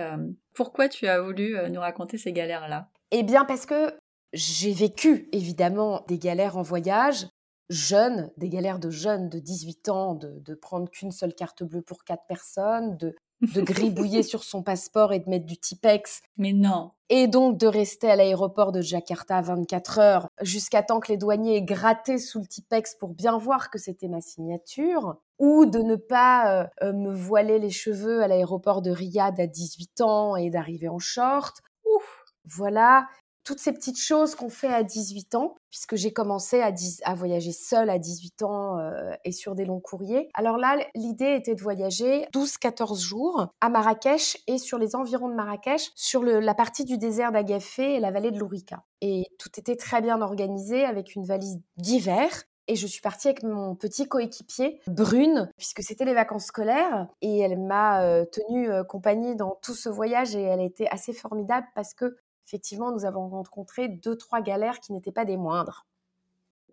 Pourquoi 0.54 0.88
tu 0.88 1.06
as 1.06 1.20
voulu 1.20 1.56
nous 1.70 1.80
raconter 1.80 2.18
ces 2.18 2.32
galères-là? 2.32 2.90
Eh 3.10 3.22
bien, 3.22 3.44
parce 3.44 3.66
que 3.66 3.94
j'ai 4.32 4.72
vécu 4.72 5.28
évidemment 5.32 6.04
des 6.06 6.18
galères 6.18 6.56
en 6.56 6.62
voyage, 6.62 7.26
jeunes, 7.70 8.30
des 8.36 8.48
galères 8.48 8.80
de 8.80 8.90
jeunes 8.90 9.28
de 9.28 9.38
18 9.38 9.88
ans, 9.88 10.14
de, 10.14 10.40
de 10.40 10.54
prendre 10.54 10.90
qu'une 10.90 11.12
seule 11.12 11.34
carte 11.34 11.62
bleue 11.62 11.82
pour 11.82 12.04
quatre 12.04 12.26
personnes, 12.26 12.96
de, 12.96 13.14
de 13.40 13.60
gribouiller 13.62 14.22
sur 14.22 14.42
son 14.44 14.62
passeport 14.62 15.12
et 15.12 15.20
de 15.20 15.30
mettre 15.30 15.46
du 15.46 15.56
Tipex. 15.56 16.20
Mais 16.36 16.52
non. 16.52 16.90
Et 17.08 17.28
donc 17.28 17.58
de 17.58 17.66
rester 17.66 18.10
à 18.10 18.16
l'aéroport 18.16 18.72
de 18.72 18.80
Jakarta 18.80 19.40
24 19.40 19.98
heures 19.98 20.28
jusqu'à 20.42 20.82
temps 20.82 21.00
que 21.00 21.10
les 21.10 21.16
douaniers 21.16 21.56
aient 21.56 21.62
gratté 21.62 22.18
sous 22.18 22.40
le 22.40 22.46
Tipex 22.46 22.96
pour 22.96 23.14
bien 23.14 23.38
voir 23.38 23.70
que 23.70 23.78
c'était 23.78 24.08
ma 24.08 24.20
signature. 24.20 25.16
Ou 25.38 25.64
de 25.64 25.78
ne 25.78 25.96
pas 25.96 26.62
euh, 26.62 26.66
euh, 26.82 26.92
me 26.92 27.12
voiler 27.14 27.58
les 27.58 27.70
cheveux 27.70 28.22
à 28.22 28.28
l'aéroport 28.28 28.82
de 28.82 28.90
Riyad 28.90 29.40
à 29.40 29.46
18 29.46 30.02
ans 30.02 30.36
et 30.36 30.50
d'arriver 30.50 30.88
en 30.88 30.98
short. 30.98 31.62
Ouf. 31.84 32.24
Voilà 32.44 33.06
toutes 33.44 33.58
ces 33.58 33.72
petites 33.72 33.98
choses 33.98 34.34
qu'on 34.34 34.48
fait 34.48 34.72
à 34.72 34.82
18 34.82 35.34
ans, 35.34 35.54
puisque 35.70 35.96
j'ai 35.96 36.12
commencé 36.12 36.60
à, 36.60 37.14
voyager 37.14 37.52
seule 37.52 37.90
à 37.90 37.98
18 37.98 38.42
ans 38.42 38.78
euh, 38.78 39.12
et 39.24 39.32
sur 39.32 39.54
des 39.54 39.64
longs 39.64 39.80
courriers. 39.80 40.28
Alors 40.34 40.56
là, 40.56 40.76
l'idée 40.94 41.34
était 41.34 41.54
de 41.54 41.62
voyager 41.62 42.26
12-14 42.34 43.00
jours 43.00 43.48
à 43.60 43.68
Marrakech 43.68 44.38
et 44.46 44.58
sur 44.58 44.78
les 44.78 44.96
environs 44.96 45.28
de 45.28 45.34
Marrakech, 45.34 45.90
sur 45.94 46.22
la 46.22 46.54
partie 46.54 46.84
du 46.84 46.98
désert 46.98 47.32
d'Agafé 47.32 47.94
et 47.94 48.00
la 48.00 48.10
vallée 48.10 48.30
de 48.30 48.38
l'Ourika. 48.38 48.84
Et 49.00 49.24
tout 49.38 49.50
était 49.58 49.76
très 49.76 50.02
bien 50.02 50.20
organisé 50.20 50.84
avec 50.84 51.14
une 51.14 51.24
valise 51.24 51.60
d'hiver 51.76 52.28
et 52.70 52.76
je 52.76 52.86
suis 52.86 53.00
partie 53.00 53.26
avec 53.26 53.42
mon 53.42 53.74
petit 53.74 54.06
coéquipier 54.06 54.80
Brune 54.86 55.50
puisque 55.56 55.82
c'était 55.82 56.04
les 56.04 56.14
vacances 56.14 56.46
scolaires 56.46 57.08
et 57.20 57.40
elle 57.40 57.58
m'a 57.58 58.04
euh, 58.04 58.24
tenue 58.24 58.70
euh, 58.70 58.84
compagnie 58.84 59.34
dans 59.34 59.58
tout 59.60 59.74
ce 59.74 59.88
voyage 59.88 60.36
et 60.36 60.42
elle 60.42 60.60
était 60.60 60.86
assez 60.88 61.12
formidable 61.12 61.66
parce 61.74 61.94
que 61.94 62.16
effectivement, 62.50 62.90
nous 62.90 63.04
avons 63.04 63.28
rencontré 63.28 63.86
deux, 63.86 64.16
trois 64.16 64.40
galères 64.40 64.80
qui 64.80 64.92
n'étaient 64.92 65.12
pas 65.12 65.24
des 65.24 65.36
moindres. 65.36 65.86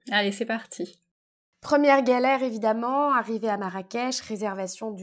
Allez, 0.10 0.32
c'est 0.32 0.46
parti. 0.46 1.00
Première 1.62 2.02
galère, 2.02 2.42
évidemment, 2.42 3.14
arrivée 3.14 3.50
à 3.50 3.58
Marrakech, 3.58 4.20
réservation 4.22 4.96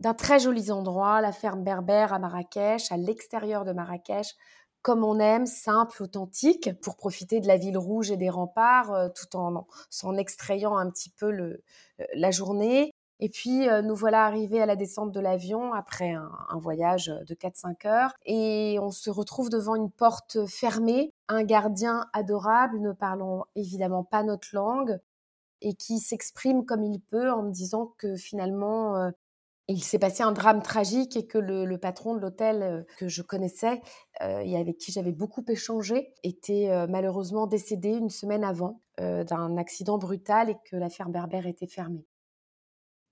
d'un 0.00 0.14
très 0.14 0.38
joli 0.38 0.70
endroit, 0.70 1.22
la 1.22 1.32
ferme 1.32 1.64
berbère 1.64 2.12
à 2.12 2.18
Marrakech, 2.18 2.92
à 2.92 2.98
l'extérieur 2.98 3.64
de 3.64 3.72
Marrakech, 3.72 4.34
comme 4.82 5.02
on 5.02 5.18
aime, 5.18 5.46
simple, 5.46 6.02
authentique, 6.02 6.78
pour 6.82 6.96
profiter 6.96 7.40
de 7.40 7.46
la 7.46 7.56
ville 7.56 7.78
rouge 7.78 8.10
et 8.10 8.18
des 8.18 8.30
remparts, 8.30 8.92
euh, 8.92 9.08
tout 9.08 9.34
en 9.34 9.66
s'en 9.88 10.16
extrayant 10.16 10.76
un 10.76 10.90
petit 10.90 11.10
peu 11.10 11.30
le, 11.30 11.62
la 12.14 12.30
journée. 12.30 12.92
Et 13.20 13.28
puis, 13.28 13.68
euh, 13.68 13.82
nous 13.82 13.96
voilà 13.96 14.24
arrivés 14.24 14.62
à 14.62 14.66
la 14.66 14.76
descente 14.76 15.10
de 15.12 15.20
l'avion 15.20 15.72
après 15.72 16.12
un, 16.12 16.58
voyage 16.58 17.06
de 17.06 17.34
4-5 17.34 17.86
heures. 17.86 18.14
Et 18.24 18.78
on 18.80 18.90
se 18.90 19.10
retrouve 19.10 19.50
devant 19.50 19.74
une 19.74 19.90
porte 19.90 20.46
fermée, 20.46 21.12
un 21.28 21.42
gardien 21.42 22.06
adorable, 22.12 22.80
ne 22.80 22.92
parlant 22.92 23.44
évidemment 23.56 24.04
pas 24.04 24.22
notre 24.22 24.48
langue, 24.52 24.98
et 25.62 25.74
qui 25.74 25.98
s'exprime 25.98 26.64
comme 26.64 26.84
il 26.84 27.00
peut 27.00 27.30
en 27.32 27.42
me 27.42 27.50
disant 27.50 27.92
que 27.98 28.14
finalement, 28.14 28.96
euh, 28.96 29.10
il 29.66 29.82
s'est 29.82 29.98
passé 29.98 30.22
un 30.22 30.32
drame 30.32 30.62
tragique 30.62 31.16
et 31.16 31.26
que 31.26 31.38
le, 31.38 31.76
patron 31.78 32.14
de 32.14 32.20
l'hôtel 32.20 32.62
euh, 32.62 32.82
que 32.98 33.08
je 33.08 33.22
connaissais 33.22 33.82
et 34.20 34.56
avec 34.56 34.78
qui 34.78 34.92
j'avais 34.92 35.12
beaucoup 35.12 35.44
échangé 35.48 36.12
était 36.24 36.68
malheureusement 36.88 37.46
décédé 37.46 37.90
une 37.90 38.10
semaine 38.10 38.42
avant 38.42 38.80
d'un 38.98 39.56
accident 39.56 39.96
brutal 39.96 40.50
et 40.50 40.56
que 40.68 40.74
la 40.74 40.88
ferme 40.88 41.12
berbère 41.12 41.46
était 41.46 41.68
fermée. 41.68 42.04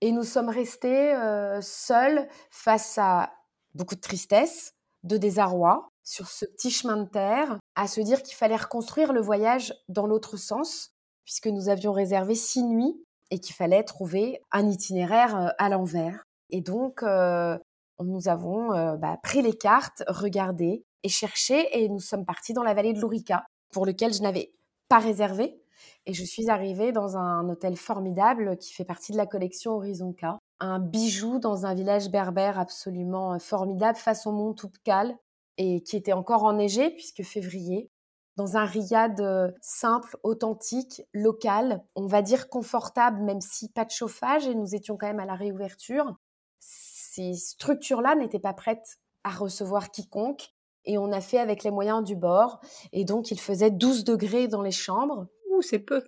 Et 0.01 0.11
nous 0.11 0.23
sommes 0.23 0.49
restés 0.49 1.13
euh, 1.15 1.59
seuls 1.61 2.27
face 2.51 2.97
à 2.97 3.31
beaucoup 3.73 3.95
de 3.95 4.01
tristesse, 4.01 4.73
de 5.03 5.17
désarroi 5.17 5.89
sur 6.03 6.27
ce 6.27 6.45
petit 6.45 6.69
chemin 6.69 6.97
de 6.97 7.09
terre, 7.09 7.57
à 7.75 7.87
se 7.87 8.01
dire 8.01 8.21
qu'il 8.21 8.35
fallait 8.35 8.55
reconstruire 8.55 9.11
le 9.11 9.21
voyage 9.21 9.73
dans 9.89 10.07
l'autre 10.07 10.37
sens, 10.37 10.91
puisque 11.25 11.47
nous 11.47 11.69
avions 11.69 11.91
réservé 11.91 12.35
six 12.35 12.63
nuits 12.63 13.03
et 13.31 13.39
qu'il 13.39 13.55
fallait 13.55 13.83
trouver 13.83 14.41
un 14.51 14.69
itinéraire 14.69 15.35
euh, 15.35 15.49
à 15.57 15.69
l'envers. 15.69 16.23
Et 16.49 16.61
donc, 16.61 17.03
euh, 17.03 17.57
nous 17.99 18.27
avons 18.27 18.69
bah, 18.97 19.17
pris 19.23 19.41
les 19.41 19.57
cartes, 19.57 20.03
regardé 20.07 20.85
et 21.03 21.09
cherché, 21.09 21.67
et 21.77 21.89
nous 21.89 21.99
sommes 21.99 22.25
partis 22.25 22.53
dans 22.53 22.63
la 22.63 22.75
vallée 22.75 22.93
de 22.93 23.01
l'Ourika, 23.01 23.43
pour 23.73 23.87
lequel 23.87 24.13
je 24.13 24.21
n'avais 24.21 24.53
pas 24.87 24.99
réservé, 24.99 25.59
et 26.07 26.13
je 26.13 26.23
suis 26.23 26.49
arrivée 26.49 26.93
dans 26.93 27.17
un 27.17 27.47
hôtel 27.49 27.75
formidable 27.75 28.57
qui 28.57 28.73
fait 28.73 28.85
partie 28.85 29.11
de 29.11 29.17
la 29.17 29.27
collection 29.27 29.73
Horizon 29.73 30.13
K. 30.13 30.25
Un 30.61 30.79
bijou 30.79 31.37
dans 31.37 31.65
un 31.65 31.75
village 31.75 32.09
berbère 32.09 32.57
absolument 32.57 33.33
euh, 33.33 33.39
formidable 33.39 33.97
face 33.97 34.25
au 34.25 34.31
mont 34.31 34.53
Toubkal 34.53 35.15
et 35.57 35.83
qui 35.83 35.97
était 35.97 36.13
encore 36.13 36.45
enneigé 36.45 36.89
puisque 36.91 37.23
février. 37.23 37.91
Dans 38.37 38.55
un 38.55 38.65
riad 38.65 39.19
euh, 39.19 39.51
simple, 39.61 40.17
authentique, 40.23 41.01
local, 41.11 41.83
on 41.95 42.05
va 42.05 42.21
dire 42.21 42.49
confortable, 42.49 43.21
même 43.23 43.41
si 43.41 43.69
pas 43.69 43.83
de 43.83 43.91
chauffage 43.91 44.47
et 44.47 44.55
nous 44.55 44.75
étions 44.75 44.95
quand 44.95 45.07
même 45.07 45.19
à 45.19 45.25
la 45.25 45.35
réouverture. 45.35 46.15
Ces 46.59 47.33
structures-là 47.33 48.15
n'étaient 48.15 48.39
pas 48.39 48.53
prêtes 48.53 48.97
à 49.25 49.31
recevoir 49.31 49.91
quiconque 49.91 50.53
et 50.85 50.97
on 50.97 51.11
a 51.11 51.19
fait 51.19 51.39
avec 51.39 51.63
les 51.63 51.71
moyens 51.71 52.03
du 52.03 52.15
bord. 52.15 52.61
Et 52.93 53.03
donc, 53.03 53.29
il 53.29 53.39
faisait 53.39 53.71
12 53.71 54.05
degrés 54.05 54.47
dans 54.47 54.61
les 54.61 54.71
chambres 54.71 55.27
c'est 55.61 55.79
peu? 55.79 56.03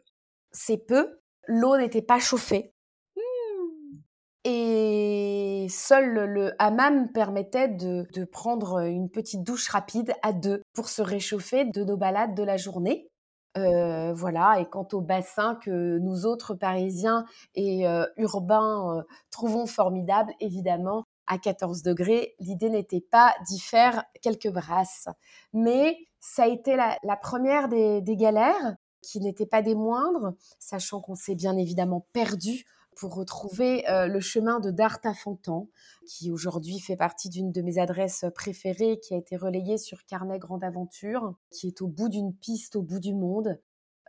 C'est 0.51 0.77
peu. 0.77 1.20
L'eau 1.48 1.77
n'était 1.77 2.01
pas 2.01 2.20
chauffée. 2.20 2.74
Hmm. 3.15 4.00
Et 4.46 5.68
seul 5.70 6.13
le 6.13 6.51
hammam 6.60 7.12
permettait 7.12 7.68
de, 7.68 8.25
prendre 8.25 8.79
une 8.79 9.10
petite 9.10 9.44
douche 9.44 9.68
rapide 9.70 10.13
à 10.24 10.34
deux 10.34 10.62
pour 10.74 10.89
se 10.89 11.01
réchauffer 11.01 11.65
de 11.65 11.84
nos 11.84 11.98
balades 11.98 12.36
de 12.36 12.44
la 12.44 12.58
journée. 12.58 13.10
Euh, 13.58 14.13
voilà, 14.13 14.60
et 14.60 14.65
quant 14.65 14.88
au 14.94 15.01
bassin 15.01 15.56
que 15.56 15.98
nous 15.98 16.25
autres 16.25 16.53
Parisiens 16.53 17.25
et 17.56 17.88
euh, 17.88 18.06
urbains 18.18 18.98
euh, 18.98 19.03
trouvons 19.32 19.65
formidable, 19.65 20.34
évidemment, 20.39 21.03
à 21.29 21.38
14 21.38 21.84
degrés, 21.84 22.36
l'idée 22.39 22.70
n'était 22.70 23.01
pas 23.01 23.34
d'y 23.48 23.60
faire 23.60 24.03
quelques 24.22 24.51
brasses. 24.51 25.08
Mais 25.53 25.98
ça 26.20 26.44
a 26.44 26.48
été 26.48 26.75
la, 26.75 27.18
première 27.18 27.70
des, 27.70 28.03
galères, 28.15 28.75
qui 29.01 29.20
n'étaient 29.20 29.46
pas 29.46 29.62
des 29.62 29.75
moindres, 29.75 30.34
sachant 30.60 31.01
qu'on 31.01 31.15
s'est 31.15 31.36
bien 31.36 31.58
évidemment 31.58 32.06
perdu 32.13 32.65
pour 33.00 33.15
retrouver 33.15 33.89
euh, 33.89 34.08
le 34.08 34.20
chemin 34.20 34.60
de 34.60 34.72
Dartha 34.72 35.13
Fontan, 35.13 35.70
qui 36.06 36.32
aujourd'hui 36.32 36.79
fait 36.79 36.98
partie 36.98 37.29
d'une 37.29 37.51
de 37.51 37.62
mes 37.62 37.79
adresses 37.79 38.25
préférées, 38.36 39.00
qui 39.00 39.13
a 39.13 39.18
été 39.18 39.38
relayée 39.38 39.77
sur 39.77 40.06
Carnet 40.06 40.38
Grande 40.38 40.65
Aventure, 40.65 41.34
qui 41.50 41.68
est 41.68 41.82
au 41.82 41.88
bout 41.88 42.10
d'une 42.10 42.36
piste 42.36 42.75
au 42.75 42.82
bout 42.82 43.00
du 43.00 43.13
monde, 43.13 43.60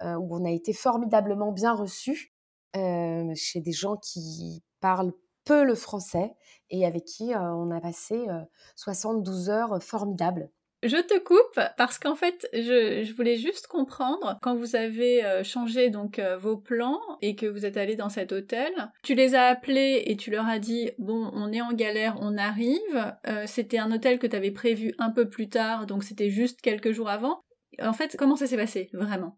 euh, 0.03 0.17
où 0.17 0.35
on 0.35 0.45
a 0.45 0.51
été 0.51 0.73
formidablement 0.73 1.53
bien 1.53 1.73
reçus 1.73 2.35
euh, 2.77 3.33
chez 3.37 3.61
des 3.61 3.73
gens 3.73 3.97
qui 3.97 4.65
parlent 4.81 5.13
peu 5.45 5.63
le 5.65 5.77
français 5.77 6.35
et 6.69 6.85
avec 6.85 7.05
qui 7.05 7.33
on 7.35 7.71
a 7.71 7.81
passé 7.81 8.27
72 8.77 9.49
heures 9.49 9.83
formidables. 9.83 10.51
Je 10.83 10.97
te 10.97 11.19
coupe 11.19 11.61
parce 11.77 11.99
qu'en 11.99 12.15
fait, 12.15 12.49
je, 12.55 13.15
voulais 13.15 13.37
juste 13.37 13.67
comprendre 13.67 14.39
quand 14.41 14.55
vous 14.55 14.77
avez 14.77 15.23
euh, 15.25 15.45
changé 15.45 15.91
donc 15.91 16.19
euh, 16.19 16.39
vos 16.39 16.57
plans 16.57 17.01
et 17.21 17.37
que 17.37 17.45
vous 17.45 17.67
êtes 17.67 17.77
allé 17.77 17.97
dans 17.97 18.09
cet 18.09 18.33
hôtel, 18.33 18.73
tu 19.03 19.15
les 19.15 19.35
as 19.35 19.45
appelés 19.47 20.03
et 20.07 20.17
tu 20.17 20.31
leur 20.31 20.47
as 20.47 20.59
dit 20.59 20.91
bon, 20.99 21.31
on 21.35 21.53
est 21.53 21.61
en 21.61 21.73
galère, 21.73 22.17
on 22.21 22.39
arrive. 22.39 23.15
Euh, 23.27 23.45
c'était 23.47 23.79
un 23.79 23.93
hôtel 23.93 24.19
que 24.19 24.27
tu 24.27 24.37
avais 24.37 24.51
prévu 24.51 24.95
un 24.99 25.11
peu 25.11 25.29
plus 25.29 25.51
tard, 25.51 25.87
donc 25.87 26.03
c'était 26.03 26.31
juste 26.31 26.63
quelques 26.63 26.93
jours 26.93 27.11
avant. 27.11 27.41
En 27.83 27.93
fait, 27.93 28.17
comment 28.19 28.37
ça 28.37 28.47
s'est 28.47 28.57
passé 28.57 28.89
vraiment? 28.95 29.37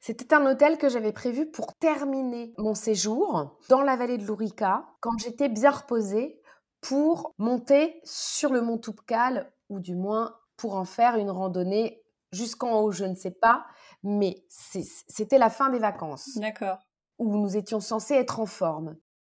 C'était 0.00 0.32
un 0.32 0.46
hôtel 0.46 0.78
que 0.78 0.88
j'avais 0.88 1.12
prévu 1.12 1.50
pour 1.50 1.74
terminer 1.74 2.54
mon 2.56 2.74
séjour 2.74 3.58
dans 3.68 3.82
la 3.82 3.96
vallée 3.96 4.16
de 4.16 4.24
l'Ourika 4.24 4.86
quand 5.00 5.18
j'étais 5.18 5.48
bien 5.48 5.70
reposée 5.70 6.40
pour 6.80 7.34
monter 7.36 8.00
sur 8.04 8.52
le 8.52 8.62
mont 8.62 8.78
Toubkal 8.78 9.52
ou 9.68 9.80
du 9.80 9.94
moins 9.94 10.34
pour 10.58 10.74
en 10.74 10.84
faire 10.84 11.16
une 11.16 11.30
randonnée 11.30 12.02
jusqu'en 12.32 12.80
haut, 12.80 12.92
je 12.92 13.04
ne 13.04 13.14
sais 13.14 13.30
pas, 13.30 13.64
mais 14.02 14.44
c'était 14.50 15.38
la 15.38 15.48
fin 15.48 15.70
des 15.70 15.78
vacances. 15.78 16.36
D'accord. 16.36 16.78
Où 17.18 17.36
nous 17.38 17.56
étions 17.56 17.80
censés 17.80 18.14
être 18.14 18.40
en 18.40 18.46
forme. 18.46 18.96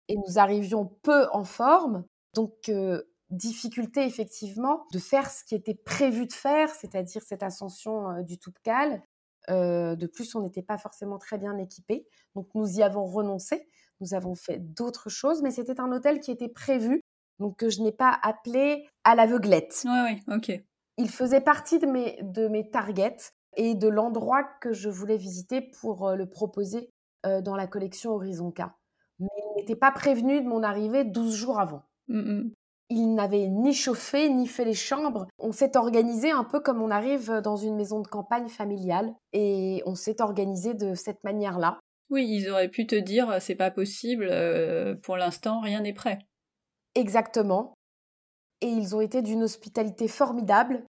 Et 0.08 0.16
nous 0.16 0.38
arrivions 0.38 0.86
peu 1.02 1.28
en 1.32 1.44
forme, 1.44 2.04
donc 2.34 2.68
euh, 2.68 3.02
difficulté 3.30 4.04
effectivement 4.04 4.86
de 4.92 4.98
faire 4.98 5.30
ce 5.30 5.44
qui 5.44 5.54
était 5.54 5.76
prévu 5.76 6.26
de 6.26 6.32
faire, 6.32 6.68
c'est-à-dire 6.70 7.22
cette 7.22 7.44
ascension 7.44 8.10
euh, 8.10 8.22
du 8.22 8.38
Toubkal. 8.38 9.02
Euh, 9.50 9.94
de 9.94 10.06
plus, 10.06 10.34
on 10.34 10.42
n'était 10.42 10.62
pas 10.62 10.78
forcément 10.78 11.18
très 11.18 11.38
bien 11.38 11.56
équipés, 11.58 12.06
donc 12.34 12.48
nous 12.54 12.78
y 12.78 12.82
avons 12.82 13.04
renoncé. 13.04 13.68
Nous 14.00 14.14
avons 14.14 14.34
fait 14.34 14.58
d'autres 14.58 15.10
choses, 15.10 15.42
mais 15.42 15.50
c'était 15.50 15.80
un 15.80 15.92
hôtel 15.92 16.20
qui 16.20 16.30
était 16.30 16.48
prévu, 16.48 17.00
donc 17.38 17.58
que 17.58 17.68
je 17.68 17.82
n'ai 17.82 17.92
pas 17.92 18.18
appelé 18.22 18.88
à 19.04 19.14
l'aveuglette. 19.14 19.84
Oui, 19.84 20.18
oui, 20.28 20.34
ok 20.34 20.64
il 21.00 21.08
faisait 21.08 21.40
partie 21.40 21.78
de 21.78 21.86
mes, 21.86 22.18
de 22.22 22.46
mes 22.48 22.68
targets 22.68 23.32
et 23.56 23.74
de 23.74 23.88
l'endroit 23.88 24.44
que 24.60 24.72
je 24.72 24.88
voulais 24.88 25.16
visiter 25.16 25.62
pour 25.80 26.06
euh, 26.06 26.14
le 26.14 26.28
proposer 26.28 26.90
euh, 27.26 27.40
dans 27.40 27.56
la 27.56 27.66
collection 27.66 28.12
Horizon 28.12 28.50
K. 28.50 28.62
Mais 29.18 29.28
il 29.36 29.60
n'était 29.60 29.76
pas 29.76 29.90
prévenu 29.90 30.42
de 30.42 30.46
mon 30.46 30.62
arrivée 30.62 31.04
12 31.04 31.34
jours 31.34 31.58
avant. 31.58 31.82
Mmh 32.08 32.50
il 32.92 33.14
n'avait 33.14 33.46
ni 33.46 33.72
chauffé, 33.72 34.28
ni 34.28 34.48
fait 34.48 34.64
les 34.64 34.74
chambres. 34.74 35.28
On 35.38 35.52
s'est 35.52 35.76
organisé 35.76 36.32
un 36.32 36.42
peu 36.42 36.58
comme 36.58 36.82
on 36.82 36.90
arrive 36.90 37.40
dans 37.40 37.54
une 37.54 37.76
maison 37.76 38.00
de 38.00 38.08
campagne 38.08 38.48
familiale. 38.48 39.14
Et 39.32 39.80
on 39.86 39.94
s'est 39.94 40.20
organisé 40.20 40.74
de 40.74 40.94
cette 40.94 41.22
manière-là. 41.22 41.78
Oui, 42.10 42.26
ils 42.28 42.50
auraient 42.50 42.68
pu 42.68 42.88
te 42.88 42.96
dire 42.96 43.36
c'est 43.40 43.54
pas 43.54 43.70
possible, 43.70 44.26
euh, 44.28 44.96
pour 44.96 45.16
l'instant 45.16 45.60
rien 45.60 45.82
n'est 45.82 45.92
prêt. 45.92 46.18
Exactement. 46.96 47.74
Et 48.60 48.66
ils 48.66 48.96
ont 48.96 49.00
été 49.00 49.22
d'une 49.22 49.44
hospitalité 49.44 50.08
formidable 50.08 50.82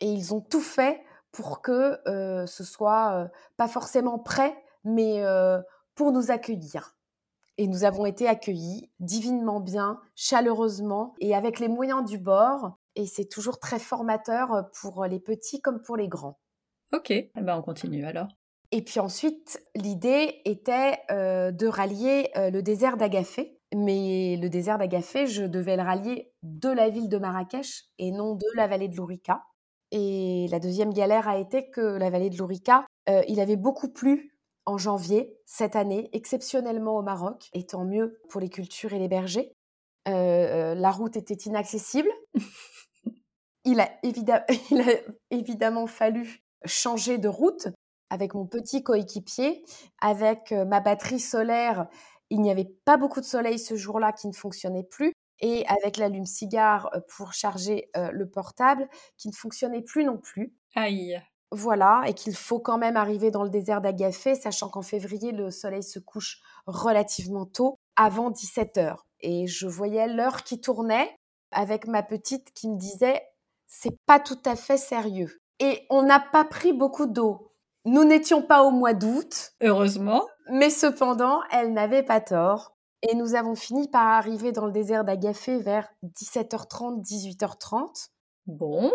et 0.00 0.10
ils 0.10 0.34
ont 0.34 0.40
tout 0.40 0.60
fait 0.60 1.02
pour 1.32 1.60
que 1.62 1.98
euh, 2.08 2.46
ce 2.46 2.64
soit 2.64 3.12
euh, 3.14 3.28
pas 3.56 3.68
forcément 3.68 4.18
prêt, 4.18 4.56
mais 4.84 5.22
pour 5.94 6.12
nous 6.12 6.30
accueillir. 6.30 6.96
Et 7.58 7.66
nous 7.66 7.84
avons 7.84 8.06
été 8.06 8.28
accueillis 8.28 8.90
divinement 9.00 9.60
bien, 9.60 9.98
chaleureusement 10.14 11.14
et 11.20 11.34
avec 11.34 11.58
les 11.58 11.68
moyens 11.68 12.04
du 12.04 12.18
bord. 12.18 12.78
Et 12.94 13.06
c'est 13.06 13.28
toujours 13.28 13.58
très 13.58 13.78
formateur 13.78 14.70
pour 14.80 15.04
les 15.06 15.18
petits 15.18 15.60
comme 15.60 15.82
pour 15.82 15.96
les 15.96 16.06
grands. 16.06 16.38
Ok, 16.92 17.10
eh 17.10 17.30
ben 17.34 17.56
on 17.56 17.62
continue 17.62 18.04
alors. 18.04 18.28
Et 18.70 18.82
puis 18.82 19.00
ensuite, 19.00 19.60
l'idée 19.74 20.40
était 20.44 21.00
de 21.10 21.66
rallier 21.66 22.30
le 22.36 22.60
désert 22.60 22.96
d'Agafé. 22.96 23.56
Mais 23.74 24.36
le 24.40 24.48
désert 24.48 24.78
d'Agafé, 24.78 25.26
je 25.26 25.44
devais 25.44 25.76
le 25.76 25.82
rallier 25.82 26.32
de 26.42 26.68
la 26.68 26.88
ville 26.88 27.08
de 27.08 27.18
Marrakech 27.18 27.86
et 27.98 28.12
non 28.12 28.34
de 28.34 28.46
la 28.54 28.68
vallée 28.68 28.88
de 28.88 28.96
l'Ourika. 28.96 29.42
Et 29.92 30.46
la 30.50 30.58
deuxième 30.58 30.92
galère 30.92 31.28
a 31.28 31.38
été 31.38 31.70
que 31.70 31.80
la 31.80 32.10
vallée 32.10 32.30
de 32.30 32.36
l'Ourika, 32.36 32.86
euh, 33.08 33.22
il 33.28 33.40
avait 33.40 33.56
beaucoup 33.56 33.88
plu 33.88 34.36
en 34.64 34.78
janvier 34.78 35.38
cette 35.46 35.76
année, 35.76 36.10
exceptionnellement 36.12 36.96
au 36.96 37.02
Maroc, 37.02 37.48
et 37.52 37.64
tant 37.64 37.84
mieux 37.84 38.20
pour 38.28 38.40
les 38.40 38.48
cultures 38.48 38.92
et 38.92 38.98
les 38.98 39.08
bergers. 39.08 39.52
la 40.06 40.90
route 40.90 41.16
était 41.16 41.34
inaccessible. 41.34 42.10
il, 43.64 43.80
a 43.80 43.90
il 44.02 44.80
a 44.80 44.92
évidemment 45.30 45.86
fallu 45.86 46.42
changer 46.64 47.18
de 47.18 47.28
route 47.28 47.68
avec 48.10 48.34
mon 48.34 48.46
petit 48.46 48.82
coéquipier, 48.82 49.64
avec 50.00 50.52
ma 50.52 50.80
batterie 50.80 51.20
solaire. 51.20 51.86
Il 52.30 52.40
n'y 52.40 52.50
avait 52.50 52.72
pas 52.84 52.96
beaucoup 52.96 53.20
de 53.20 53.24
soleil 53.24 53.58
ce 53.58 53.76
jour-là 53.76 54.12
qui 54.12 54.26
ne 54.26 54.32
fonctionnait 54.32 54.84
plus. 54.84 55.12
Et 55.40 55.66
avec 55.66 55.96
l'allume-cigare 55.96 56.90
pour 57.08 57.32
charger 57.32 57.90
le 57.94 58.28
portable 58.28 58.88
qui 59.16 59.28
ne 59.28 59.34
fonctionnait 59.34 59.82
plus 59.82 60.04
non 60.04 60.18
plus. 60.18 60.54
Aïe. 60.74 61.20
Voilà, 61.52 62.02
et 62.06 62.14
qu'il 62.14 62.34
faut 62.34 62.58
quand 62.58 62.76
même 62.76 62.96
arriver 62.96 63.30
dans 63.30 63.44
le 63.44 63.50
désert 63.50 63.80
d'Agafé, 63.80 64.34
sachant 64.34 64.68
qu'en 64.68 64.82
février, 64.82 65.30
le 65.30 65.50
soleil 65.50 65.82
se 65.82 65.98
couche 65.98 66.40
relativement 66.66 67.46
tôt, 67.46 67.78
avant 67.94 68.30
17 68.30 68.78
heures. 68.78 69.06
Et 69.20 69.46
je 69.46 69.66
voyais 69.66 70.08
l'heure 70.08 70.42
qui 70.42 70.60
tournait 70.60 71.16
avec 71.52 71.86
ma 71.86 72.02
petite 72.02 72.52
qui 72.52 72.68
me 72.68 72.76
disait 72.76 73.22
c'est 73.66 73.96
pas 74.06 74.20
tout 74.20 74.38
à 74.44 74.56
fait 74.56 74.76
sérieux. 74.76 75.40
Et 75.60 75.86
on 75.88 76.02
n'a 76.02 76.20
pas 76.20 76.44
pris 76.44 76.72
beaucoup 76.72 77.06
d'eau. 77.06 77.52
Nous 77.84 78.04
n'étions 78.04 78.42
pas 78.42 78.62
au 78.64 78.70
mois 78.70 78.94
d'août. 78.94 79.52
Heureusement. 79.62 80.26
Mais 80.50 80.70
cependant, 80.70 81.40
elle 81.50 81.72
n'avait 81.72 82.02
pas 82.02 82.20
tort. 82.20 82.75
Et 83.08 83.14
nous 83.14 83.34
avons 83.36 83.54
fini 83.54 83.88
par 83.88 84.06
arriver 84.06 84.50
dans 84.50 84.66
le 84.66 84.72
désert 84.72 85.04
d'Agafé 85.04 85.58
vers 85.58 85.88
17h30, 86.04 87.02
18h30. 87.02 88.08
Bon. 88.46 88.90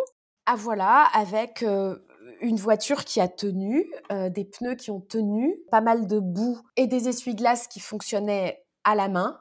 Ah 0.46 0.56
voilà, 0.58 1.08
avec 1.14 1.64
euh, 1.64 1.96
une 2.42 2.58
voiture 2.58 3.06
qui 3.06 3.22
a 3.22 3.30
tenu, 3.30 3.90
euh, 4.12 4.30
des 4.30 4.44
pneus 4.44 4.76
qui 4.76 4.92
ont 4.92 5.00
tenu, 5.00 5.56
pas 5.72 5.80
mal 5.80 6.08
de 6.08 6.20
boue 6.20 6.60
et 6.76 6.88
des 6.88 7.08
essuie-glaces 7.08 7.68
qui 7.68 7.80
fonctionnaient 7.80 8.66
à 8.84 8.96
la 8.96 9.08
main 9.08 9.40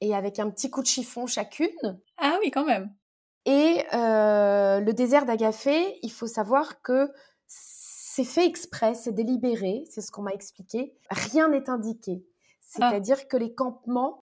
et 0.00 0.14
avec 0.14 0.38
un 0.38 0.50
petit 0.50 0.70
coup 0.70 0.82
de 0.82 0.86
chiffon 0.86 1.26
chacune. 1.26 2.00
Ah 2.18 2.38
oui, 2.42 2.50
quand 2.52 2.64
même. 2.64 2.94
Et 3.44 3.84
euh, 3.92 4.78
le 4.78 4.92
désert 4.92 5.26
d'Agafé, 5.26 5.98
il 6.02 6.12
faut 6.12 6.28
savoir 6.28 6.80
que 6.82 7.10
c'est 7.46 8.24
fait 8.24 8.46
exprès, 8.46 8.94
c'est 8.94 9.12
délibéré, 9.12 9.84
c'est 9.90 10.00
ce 10.00 10.12
qu'on 10.12 10.22
m'a 10.22 10.32
expliqué. 10.32 10.94
Rien 11.10 11.48
n'est 11.48 11.68
indiqué. 11.68 12.24
Ah. 12.80 12.90
C'est-à-dire 12.90 13.28
que 13.28 13.36
les 13.36 13.54
campements, 13.54 14.20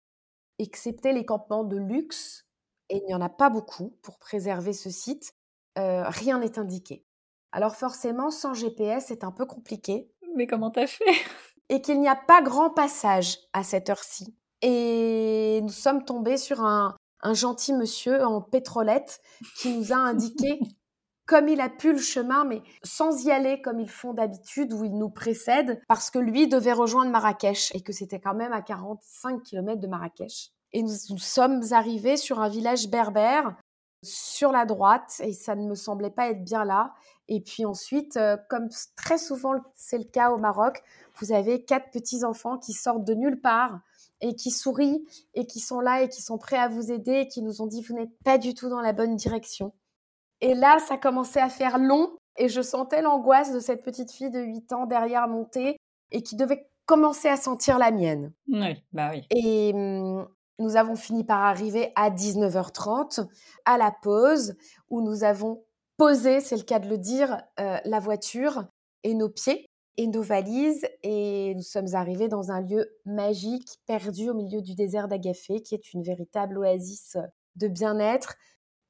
excepté 0.59 1.13
les 1.13 1.25
campements 1.25 1.63
de 1.63 1.77
luxe, 1.77 2.45
et 2.89 2.97
il 2.97 3.05
n'y 3.05 3.15
en 3.15 3.21
a 3.21 3.29
pas 3.29 3.49
beaucoup 3.49 3.97
pour 4.01 4.19
préserver 4.19 4.73
ce 4.73 4.89
site, 4.89 5.33
euh, 5.77 6.03
rien 6.07 6.39
n'est 6.39 6.59
indiqué. 6.59 7.03
Alors 7.51 7.75
forcément, 7.75 8.31
sans 8.31 8.53
GPS, 8.53 9.05
c'est 9.07 9.23
un 9.23 9.31
peu 9.31 9.45
compliqué. 9.45 10.11
Mais 10.35 10.47
comment 10.47 10.71
t'as 10.71 10.87
fait? 10.87 11.05
Et 11.69 11.81
qu'il 11.81 11.99
n'y 11.99 12.07
a 12.07 12.15
pas 12.15 12.41
grand 12.41 12.69
passage 12.69 13.39
à 13.53 13.63
cette 13.63 13.89
heure-ci. 13.89 14.35
Et 14.61 15.61
nous 15.63 15.69
sommes 15.69 16.05
tombés 16.05 16.37
sur 16.37 16.61
un, 16.61 16.95
un 17.21 17.33
gentil 17.33 17.73
monsieur 17.73 18.23
en 18.23 18.41
pétrolette 18.41 19.19
qui 19.57 19.75
nous 19.75 19.91
a 19.91 19.95
indiqué 19.95 20.59
comme 21.25 21.47
il 21.47 21.61
a 21.61 21.69
pu 21.69 21.91
le 21.91 21.99
chemin, 21.99 22.45
mais 22.45 22.61
sans 22.83 23.25
y 23.25 23.31
aller 23.31 23.61
comme 23.61 23.79
ils 23.79 23.89
font 23.89 24.13
d'habitude, 24.13 24.73
où 24.73 24.83
il 24.83 24.97
nous 24.97 25.09
précède, 25.09 25.81
parce 25.87 26.09
que 26.09 26.19
lui 26.19 26.47
devait 26.47 26.73
rejoindre 26.73 27.11
Marrakech 27.11 27.71
et 27.73 27.81
que 27.81 27.93
c'était 27.93 28.19
quand 28.19 28.35
même 28.35 28.53
à 28.53 28.61
45 28.61 29.43
km 29.43 29.79
de 29.79 29.87
Marrakech. 29.87 30.51
Et 30.73 30.83
nous, 30.83 31.17
sommes 31.17 31.61
arrivés 31.71 32.17
sur 32.17 32.39
un 32.39 32.49
village 32.49 32.89
berbère 32.89 33.55
sur 34.03 34.51
la 34.51 34.65
droite 34.65 35.21
et 35.23 35.33
ça 35.33 35.55
ne 35.55 35.67
me 35.67 35.73
semblait 35.75 36.11
pas 36.11 36.29
être 36.29 36.43
bien 36.43 36.63
là. 36.63 36.93
Et 37.27 37.41
puis 37.41 37.65
ensuite, 37.65 38.17
euh, 38.17 38.37
comme 38.49 38.69
très 38.95 39.17
souvent 39.17 39.55
c'est 39.73 39.97
le 39.97 40.03
cas 40.03 40.31
au 40.31 40.37
Maroc, 40.37 40.83
vous 41.15 41.31
avez 41.31 41.63
quatre 41.63 41.89
petits 41.91 42.23
enfants 42.23 42.57
qui 42.57 42.73
sortent 42.73 43.03
de 43.03 43.13
nulle 43.15 43.41
part 43.41 43.79
et 44.21 44.35
qui 44.35 44.51
sourient 44.51 45.03
et 45.33 45.47
qui 45.47 45.59
sont 45.59 45.79
là 45.79 46.03
et 46.03 46.09
qui 46.09 46.21
sont 46.21 46.37
prêts 46.37 46.57
à 46.57 46.67
vous 46.67 46.91
aider 46.91 47.21
et 47.21 47.27
qui 47.27 47.41
nous 47.41 47.61
ont 47.61 47.67
dit 47.67 47.81
vous 47.81 47.95
n'êtes 47.95 48.15
pas 48.23 48.37
du 48.37 48.53
tout 48.53 48.69
dans 48.69 48.81
la 48.81 48.93
bonne 48.93 49.15
direction. 49.15 49.73
Et 50.41 50.53
là, 50.53 50.79
ça 50.79 50.97
commençait 50.97 51.41
à 51.41 51.49
faire 51.49 51.77
long 51.77 52.17
et 52.37 52.49
je 52.49 52.61
sentais 52.61 53.01
l'angoisse 53.01 53.53
de 53.53 53.59
cette 53.59 53.83
petite 53.83 54.11
fille 54.11 54.31
de 54.31 54.41
8 54.41 54.73
ans 54.73 54.85
derrière 54.85 55.27
monter 55.27 55.77
et 56.11 56.21
qui 56.21 56.35
devait 56.35 56.67
commencer 56.85 57.27
à 57.27 57.37
sentir 57.37 57.79
la 57.79 57.91
mienne. 57.91 58.33
Oui, 58.47 58.83
bah 58.91 59.11
oui. 59.11 59.25
Et 59.31 59.71
hum, 59.73 60.27
nous 60.59 60.75
avons 60.75 60.95
fini 60.95 61.23
par 61.23 61.41
arriver 61.41 61.91
à 61.95 62.09
19h30 62.09 63.27
à 63.65 63.77
la 63.77 63.91
pause 63.91 64.55
où 64.89 65.01
nous 65.01 65.23
avons 65.23 65.63
posé, 65.97 66.41
c'est 66.41 66.57
le 66.57 66.63
cas 66.63 66.79
de 66.79 66.89
le 66.89 66.97
dire, 66.97 67.41
euh, 67.59 67.77
la 67.85 67.99
voiture 67.99 68.65
et 69.03 69.13
nos 69.13 69.29
pieds 69.29 69.65
et 69.97 70.07
nos 70.07 70.21
valises 70.21 70.85
et 71.03 71.53
nous 71.55 71.63
sommes 71.63 71.93
arrivés 71.93 72.27
dans 72.27 72.51
un 72.51 72.61
lieu 72.61 72.85
magique 73.05 73.79
perdu 73.85 74.29
au 74.29 74.33
milieu 74.33 74.61
du 74.61 74.75
désert 74.75 75.07
d'Agafé 75.07 75.61
qui 75.61 75.73
est 75.73 75.93
une 75.93 76.03
véritable 76.03 76.57
oasis 76.57 77.17
de 77.55 77.67
bien-être 77.69 78.35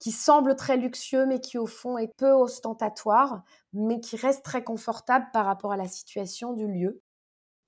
qui 0.06 0.12
semble 0.12 0.56
très 0.56 0.78
luxueux 0.78 1.26
mais 1.26 1.42
qui 1.42 1.58
au 1.58 1.66
fond 1.66 1.98
est 1.98 2.16
peu 2.16 2.32
ostentatoire 2.32 3.44
mais 3.74 4.00
qui 4.00 4.16
reste 4.18 4.46
très 4.46 4.64
confortable 4.64 5.26
par 5.34 5.48
rapport 5.48 5.72
à 5.72 5.78
la 5.78 5.88
situation 5.88 6.54
du 6.54 6.68
lieu. 6.68 7.02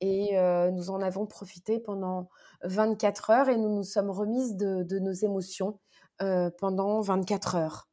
Et 0.02 0.38
euh, 0.38 0.70
nous 0.70 0.92
en 0.92 1.02
avons 1.02 1.26
profité 1.26 1.80
pendant 1.80 2.30
24 2.62 3.32
heures 3.32 3.50
et 3.50 3.58
nous 3.58 3.76
nous 3.76 3.82
sommes 3.82 4.12
remises 4.12 4.56
de, 4.56 5.00
nos 5.00 5.14
émotions 5.14 5.80
euh, 6.22 6.52
pendant 6.60 7.02
24 7.02 7.56
heures. 7.56 7.90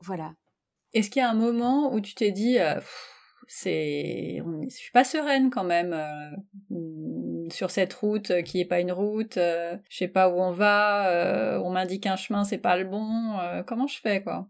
Voilà. 0.00 0.32
Est-ce 0.92 1.08
qu'il 1.08 1.22
y 1.22 1.24
a 1.24 1.30
un 1.30 1.34
moment 1.34 1.94
où 1.94 2.00
tu 2.00 2.16
t'es 2.16 2.32
dit, 2.32 2.58
euh, 2.58 2.80
c'est, 3.46 4.42
je 4.64 4.74
suis 4.74 4.90
pas 4.90 5.04
sereine 5.04 5.50
quand 5.50 5.62
même 5.62 5.92
euh, 5.92 6.76
sur 7.52 7.70
cette 7.70 7.94
route 7.94 8.30
euh, 8.30 8.42
qui 8.42 8.60
est 8.60 8.64
pas 8.64 8.80
une 8.80 8.92
route. 8.92 9.36
Euh, 9.36 9.76
je 9.88 9.98
sais 9.98 10.08
pas 10.08 10.28
où 10.28 10.40
on 10.40 10.52
va. 10.52 11.60
on 11.62 11.70
m'indique 11.70 12.06
un 12.06 12.16
chemin, 12.16 12.44
c'est 12.44 12.58
pas 12.58 12.76
le 12.76 12.84
bon. 12.84 13.36
comment 13.66 13.86
je 13.86 13.98
fais 14.00 14.22
quoi? 14.22 14.46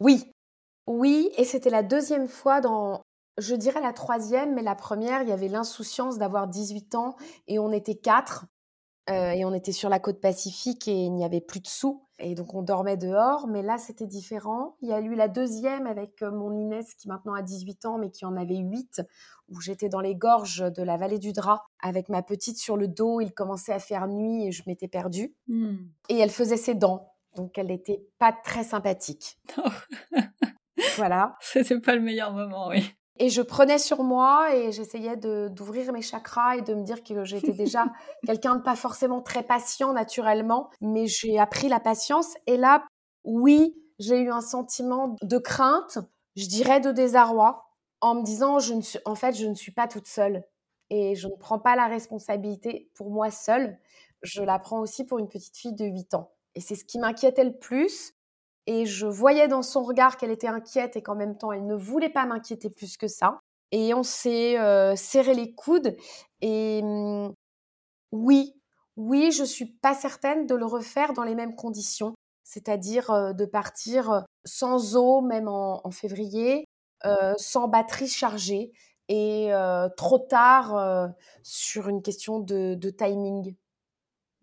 Oui, 0.00 0.32
oui, 0.86 1.30
et 1.36 1.44
c'était 1.44 1.70
la 1.70 1.82
deuxième 1.82 2.26
fois 2.26 2.60
dans, 2.60 3.02
je 3.38 3.54
dirais 3.54 3.80
la 3.80 3.92
troisième, 3.92 4.54
mais 4.54 4.62
la 4.62 4.74
première, 4.74 5.22
il 5.22 5.28
y 5.28 5.32
avait 5.32 5.48
l'insouciance 5.48 6.18
d'avoir 6.18 6.48
18 6.48 6.94
ans 6.96 7.16
et 7.46 7.58
on 7.58 7.70
était 7.72 7.94
quatre. 7.94 8.46
et 9.08 9.44
on 9.44 9.54
était 9.54 9.72
sur 9.72 9.88
la 9.88 10.00
côte 10.00 10.20
pacifique 10.20 10.88
et 10.88 10.92
il 10.92 11.12
n'y 11.12 11.24
avait 11.24 11.40
plus 11.40 11.60
de 11.60 11.68
sous. 11.68 12.06
Et 12.24 12.36
donc 12.36 12.54
on 12.54 12.62
dormait 12.62 12.96
dehors, 12.96 13.48
mais 13.48 13.62
là 13.62 13.78
c'était 13.78 14.06
différent. 14.06 14.76
Il 14.80 14.88
y 14.88 14.92
a 14.92 15.00
eu 15.00 15.16
la 15.16 15.26
deuxième 15.26 15.88
avec 15.88 16.22
euh, 16.22 16.30
mon 16.30 16.56
Inès 16.56 16.94
qui 16.94 17.08
maintenant 17.08 17.34
a 17.34 17.42
18 17.42 17.84
ans, 17.84 17.98
mais 17.98 18.10
qui 18.10 18.24
en 18.24 18.36
avait 18.36 18.58
8, 18.58 19.02
où 19.48 19.60
j'étais 19.60 19.88
dans 19.88 20.00
les 20.00 20.14
gorges 20.14 20.72
de 20.72 20.82
la 20.84 20.96
vallée 20.96 21.18
du 21.18 21.32
Drap 21.32 21.64
avec 21.80 22.08
ma 22.08 22.22
petite 22.22 22.58
sur 22.58 22.76
le 22.76 22.86
dos. 22.86 23.20
Il 23.20 23.32
commençait 23.32 23.72
à 23.72 23.80
faire 23.80 24.06
nuit 24.06 24.46
et 24.46 24.52
je 24.52 24.62
m'étais 24.68 24.86
perdue. 24.86 25.34
Hmm. 25.48 25.78
Et 26.08 26.18
elle 26.18 26.30
faisait 26.30 26.56
ses 26.56 26.76
dents, 26.76 27.12
donc 27.34 27.58
elle 27.58 27.66
n'était 27.66 28.06
pas 28.20 28.32
très 28.32 28.62
sympathique. 28.62 29.40
voilà. 30.96 31.36
C'était 31.40 31.80
pas 31.80 31.96
le 31.96 32.02
meilleur 32.02 32.32
moment, 32.32 32.68
oui. 32.68 32.94
Et 33.22 33.28
je 33.28 33.40
prenais 33.40 33.78
sur 33.78 34.02
moi 34.02 34.52
et 34.52 34.72
j'essayais 34.72 35.16
d'ouvrir 35.16 35.92
mes 35.92 36.02
chakras 36.02 36.56
et 36.56 36.62
de 36.62 36.74
me 36.74 36.82
dire 36.82 37.04
que 37.04 37.22
j'étais 37.22 37.52
déjà 37.52 37.84
quelqu'un 38.26 38.56
de 38.56 38.62
pas 38.62 38.74
forcément 38.74 39.22
très 39.22 39.44
patient 39.44 39.92
naturellement, 39.92 40.70
mais 40.80 41.06
j'ai 41.06 41.38
appris 41.38 41.68
la 41.68 41.78
patience. 41.78 42.34
Et 42.48 42.56
là, 42.56 42.84
oui, 43.22 43.76
j'ai 44.00 44.18
eu 44.18 44.32
un 44.32 44.40
sentiment 44.40 45.14
de 45.22 45.38
crainte, 45.38 45.98
je 46.34 46.48
dirais 46.48 46.80
de 46.80 46.90
désarroi, 46.90 47.64
en 48.00 48.16
me 48.16 48.24
disant, 48.24 48.58
je 48.58 48.74
ne 48.74 48.80
suis, 48.80 48.98
en 49.04 49.14
fait, 49.14 49.36
je 49.36 49.46
ne 49.46 49.54
suis 49.54 49.70
pas 49.70 49.86
toute 49.86 50.08
seule 50.08 50.42
et 50.90 51.14
je 51.14 51.28
ne 51.28 51.36
prends 51.36 51.60
pas 51.60 51.76
la 51.76 51.86
responsabilité 51.86 52.90
pour 52.96 53.12
moi 53.12 53.30
seule. 53.30 53.78
Je 54.24 54.42
la 54.42 54.58
prends 54.58 54.80
aussi 54.80 55.06
pour 55.06 55.20
une 55.20 55.28
petite 55.28 55.56
fille 55.56 55.74
de 55.74 55.84
8 55.84 56.14
ans. 56.14 56.32
Et 56.56 56.60
c'est 56.60 56.74
ce 56.74 56.84
qui 56.84 56.98
m'inquiétait 56.98 57.44
le 57.44 57.56
plus, 57.56 58.14
et 58.66 58.86
je 58.86 59.06
voyais 59.06 59.48
dans 59.48 59.62
son 59.62 59.82
regard 59.82 60.16
qu'elle 60.16 60.30
était 60.30 60.48
inquiète 60.48 60.96
et 60.96 61.02
qu'en 61.02 61.14
même 61.14 61.36
temps, 61.36 61.52
elle 61.52 61.66
ne 61.66 61.74
voulait 61.74 62.10
pas 62.10 62.26
m'inquiéter 62.26 62.70
plus 62.70 62.96
que 62.96 63.08
ça. 63.08 63.40
et 63.72 63.94
on 63.94 64.02
s'est 64.02 64.56
serré 64.96 65.34
les 65.34 65.54
coudes. 65.54 65.96
Et 66.42 66.82
mmh, 66.82 67.32
oui, 68.12 68.54
oui, 68.96 69.32
je 69.32 69.44
suis 69.44 69.66
pas 69.66 69.94
certaine 69.94 70.46
de 70.46 70.54
le 70.54 70.66
refaire 70.66 71.14
dans 71.14 71.24
les 71.24 71.34
mêmes 71.34 71.56
conditions, 71.56 72.14
c'est-à-dire 72.44 73.34
de 73.34 73.44
partir 73.46 74.24
sans 74.44 74.96
eau, 74.96 75.22
même 75.22 75.48
en, 75.48 75.90
février, 75.90 76.66
sans 77.38 77.68
batterie 77.68 78.08
chargée 78.08 78.72
et 79.08 79.50
trop 79.96 80.18
tard 80.18 81.10
sur 81.42 81.88
une 81.88 82.02
question 82.02 82.40
de 82.40 82.90
timing. 82.90 83.56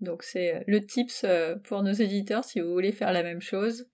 Donc 0.02 0.24
c'est 0.24 0.64
le 0.68 0.86
tips 0.86 1.26
pour 1.66 1.84
nos 1.84 1.92
éditeurs 1.92 2.44
si 2.44 2.62
vous 2.62 2.72
voulez 2.72 2.92
faire 2.92 3.12
la 3.12 3.24
même 3.24 3.42
chose, 3.42 3.88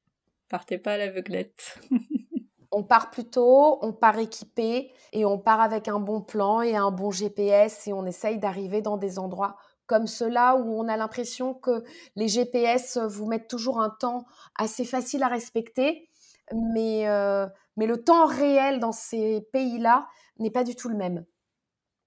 partez 0.50 0.78
pas 0.78 0.94
à 0.94 0.98
l'aveuglette. 0.98 1.80
on 2.72 2.84
part 2.84 3.12
plus 3.12 3.26
tôt, 3.26 3.80
on 3.82 3.94
part 3.94 4.20
équipé 4.20 4.92
et 5.14 5.26
on 5.26 5.40
part 5.40 5.62
avec 5.62 5.88
un 5.88 6.00
bon 6.00 6.22
plan 6.22 6.62
et 6.62 6.76
un 6.76 6.92
bon 6.92 7.12
GPS 7.12 7.88
et 7.88 7.94
on 7.94 8.06
essaye 8.06 8.38
d'arriver 8.38 8.82
dans 8.82 8.98
des 8.98 9.18
endroits 9.18 9.58
comme 9.88 10.08
cela 10.08 10.56
où 10.56 10.80
on 10.80 10.88
a 10.88 10.98
l'impression 10.98 11.54
que 11.54 11.84
les 12.16 12.28
GPS 12.28 12.98
vous 12.98 13.26
mettent 13.28 13.48
toujours 13.48 13.80
un 13.80 13.90
temps 13.90 14.26
assez 14.56 14.86
facile 14.86 15.24
à 15.24 15.28
respecter, 15.28 16.10
mais, 16.54 17.08
euh, 17.08 17.48
mais 17.78 17.86
le 17.86 18.04
temps 18.04 18.26
réel 18.26 18.80
dans 18.80 18.92
ces 18.92 19.42
pays-là 19.54 20.08
n'est 20.40 20.52
pas 20.52 20.64
du 20.64 20.76
tout 20.76 20.90
le 20.90 20.96
même. 20.96 21.26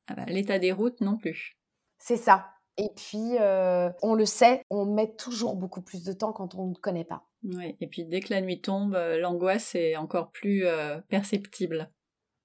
Ah 0.08 0.14
bah, 0.14 0.24
l'état 0.26 0.58
des 0.58 0.72
routes 0.72 1.00
non 1.00 1.16
plus. 1.16 1.56
C'est 1.98 2.16
ça. 2.16 2.46
Et 2.78 2.90
puis, 2.96 3.36
euh, 3.38 3.90
on 4.02 4.14
le 4.14 4.24
sait, 4.24 4.62
on 4.70 4.86
met 4.86 5.14
toujours 5.16 5.56
beaucoup 5.56 5.82
plus 5.82 6.04
de 6.04 6.12
temps 6.12 6.32
quand 6.32 6.54
on 6.54 6.68
ne 6.68 6.74
connaît 6.74 7.04
pas. 7.04 7.24
Oui, 7.42 7.76
et 7.80 7.86
puis 7.86 8.04
dès 8.04 8.20
que 8.20 8.32
la 8.32 8.40
nuit 8.40 8.60
tombe, 8.60 8.94
euh, 8.94 9.18
l'angoisse 9.18 9.74
est 9.74 9.96
encore 9.96 10.30
plus 10.30 10.64
perceptible. 11.08 11.88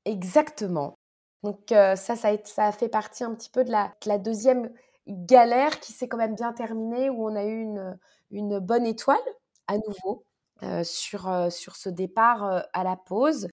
Exactement. 0.05 0.95
Donc 1.43 1.59
ça, 1.69 1.95
ça 1.95 2.29
a, 2.57 2.71
fait 2.71 2.89
partie 2.89 3.23
un 3.23 3.35
petit 3.35 3.49
peu 3.49 3.63
de 3.63 3.71
la, 3.71 3.93
de 4.03 4.09
la 4.09 4.17
deuxième 4.17 4.71
galère 5.07 5.79
qui 5.79 5.91
s'est 5.93 6.07
quand 6.07 6.17
même 6.17 6.35
bien 6.35 6.53
terminée, 6.53 7.09
où 7.09 7.27
on 7.27 7.35
a 7.35 7.45
eu 7.45 7.61
une, 7.61 7.97
une 8.31 8.59
bonne 8.59 8.85
étoile 8.85 9.17
à 9.67 9.77
nouveau 9.77 10.25
euh, 10.63 10.83
sur, 10.83 11.27
euh, 11.29 11.49
sur 11.49 11.75
ce 11.75 11.89
départ 11.89 12.43
euh, 12.45 12.61
à 12.73 12.83
la 12.83 12.95
pause. 12.95 13.47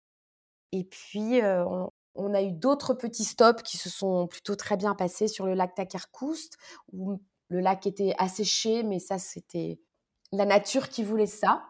Et 0.72 0.84
puis, 0.84 1.40
on, 1.42 1.89
a 2.16 2.42
eu 2.42 2.52
d'autres 2.52 2.94
petits 2.94 3.24
stops 3.24 3.62
qui 3.62 3.76
se 3.76 3.88
sont 3.88 4.26
plutôt 4.26 4.56
très 4.56 4.76
bien 4.76 4.94
passés 4.94 5.28
sur 5.28 5.46
le 5.46 5.54
lac 5.54 5.74
Takarkoust, 5.74 6.56
où 6.92 7.20
le 7.48 7.60
lac 7.60 7.86
était 7.86 8.14
asséché, 8.18 8.82
mais 8.82 8.98
ça, 8.98 9.18
c'était 9.18 9.80
la 10.32 10.44
nature 10.44 10.88
qui 10.88 11.02
voulait 11.02 11.26
ça. 11.26 11.62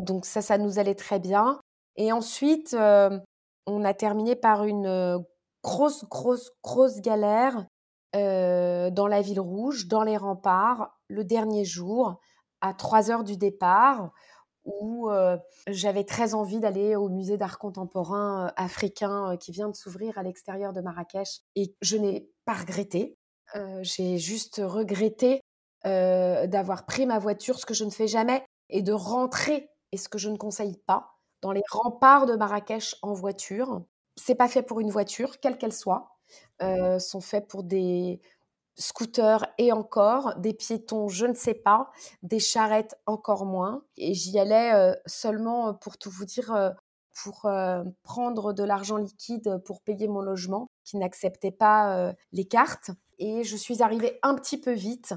donc 0.00 0.26
ça, 0.26 0.42
ça 0.42 0.58
nous 0.58 0.78
allait 0.78 0.94
très 0.94 1.18
bien. 1.18 1.60
Et 1.96 2.12
ensuite, 2.12 2.74
on 2.74 3.84
a 3.84 3.94
terminé 3.94 4.36
par 4.36 4.64
une 4.64 5.24
grosse, 5.62 6.04
grosse, 6.06 6.50
grosse 6.62 7.00
galère 7.00 7.66
dans 8.14 9.06
la 9.08 9.22
ville 9.22 9.40
rouge, 9.40 9.88
dans 9.88 10.02
les 10.02 10.16
remparts, 10.16 10.98
le 11.08 11.24
dernier 11.24 11.64
jour, 11.64 12.20
à 12.60 12.74
3 12.74 13.10
heures 13.10 13.24
du 13.24 13.36
départ, 13.36 14.10
où 14.64 15.10
j'avais 15.66 16.04
très 16.04 16.34
envie 16.34 16.60
d'aller 16.60 16.96
au 16.96 17.08
musée 17.08 17.36
d'art 17.36 17.58
contemporain 17.58 18.52
africain 18.56 19.36
qui 19.38 19.52
vient 19.52 19.68
de 19.68 19.74
s'ouvrir 19.74 20.18
à 20.18 20.22
l'extérieur 20.22 20.72
de 20.72 20.80
Marrakech. 20.80 21.40
Et 21.56 21.74
je 21.82 21.96
n'ai 21.96 22.28
pas 22.44 22.54
regretté. 22.54 23.16
J'ai 23.82 24.18
juste 24.18 24.60
regretté 24.64 25.40
d'avoir 25.84 26.86
pris 26.86 27.06
ma 27.06 27.18
voiture, 27.18 27.58
ce 27.58 27.66
que 27.66 27.74
je 27.74 27.84
ne 27.84 27.90
fais 27.90 28.06
jamais, 28.06 28.44
et 28.68 28.82
de 28.82 28.92
rentrer, 28.92 29.68
et 29.90 29.96
ce 29.96 30.08
que 30.08 30.18
je 30.18 30.30
ne 30.30 30.36
conseille 30.36 30.76
pas, 30.86 31.10
dans 31.40 31.52
les 31.52 31.62
remparts 31.70 32.26
de 32.26 32.36
Marrakech 32.36 32.96
en 33.02 33.12
voiture. 33.14 33.82
C'est 34.16 34.34
pas 34.36 34.48
fait 34.48 34.62
pour 34.62 34.80
une 34.80 34.90
voiture, 34.90 35.40
quelle 35.40 35.58
qu'elle 35.58 35.72
soit. 35.72 36.08
Sont 36.98 37.20
faits 37.20 37.48
pour 37.48 37.64
des 37.64 38.20
scooters 38.76 39.46
et 39.58 39.72
encore, 39.72 40.34
des 40.38 40.54
piétons, 40.54 41.08
je 41.08 41.26
ne 41.26 41.34
sais 41.34 41.54
pas, 41.54 41.90
des 42.22 42.38
charrettes 42.38 42.96
encore 43.06 43.44
moins. 43.44 43.84
Et 43.96 44.14
j'y 44.14 44.38
allais 44.38 44.72
euh, 44.74 44.94
seulement, 45.06 45.74
pour 45.74 45.98
tout 45.98 46.10
vous 46.10 46.24
dire, 46.24 46.54
euh, 46.54 46.70
pour 47.22 47.46
prendre 48.02 48.54
de 48.54 48.64
l'argent 48.64 48.96
liquide 48.96 49.60
pour 49.66 49.82
payer 49.82 50.08
mon 50.08 50.22
logement, 50.22 50.68
qui 50.82 50.96
n'acceptait 50.96 51.50
pas 51.50 52.14
les 52.32 52.46
cartes. 52.46 52.90
Et 53.18 53.44
je 53.44 53.54
suis 53.54 53.82
arrivée 53.82 54.18
un 54.22 54.34
petit 54.34 54.58
peu 54.58 54.72
vite 54.72 55.14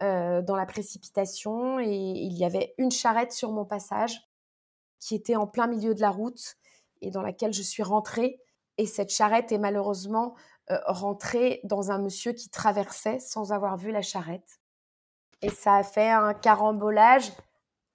dans 0.00 0.56
la 0.56 0.64
précipitation 0.64 1.78
et 1.78 1.94
il 1.94 2.32
y 2.32 2.46
avait 2.46 2.74
une 2.78 2.90
charrette 2.90 3.32
sur 3.32 3.52
mon 3.52 3.66
passage 3.66 4.22
qui 5.04 5.14
était 5.14 5.36
en 5.36 5.46
plein 5.46 5.66
milieu 5.66 5.94
de 5.94 6.00
la 6.00 6.10
route 6.10 6.56
et 7.02 7.10
dans 7.10 7.22
laquelle 7.22 7.52
je 7.52 7.62
suis 7.62 7.82
rentrée. 7.82 8.40
Et 8.78 8.86
cette 8.86 9.10
charrette 9.10 9.52
est 9.52 9.58
malheureusement 9.58 10.34
euh, 10.70 10.78
rentrer 10.86 11.60
dans 11.64 11.90
un 11.90 11.98
monsieur 11.98 12.32
qui 12.32 12.48
traversait 12.48 13.20
sans 13.20 13.52
avoir 13.52 13.76
vu 13.76 13.90
la 13.90 14.02
charrette. 14.02 14.60
Et 15.42 15.50
ça 15.50 15.74
a 15.74 15.82
fait 15.82 16.10
un 16.10 16.32
carambolage 16.32 17.32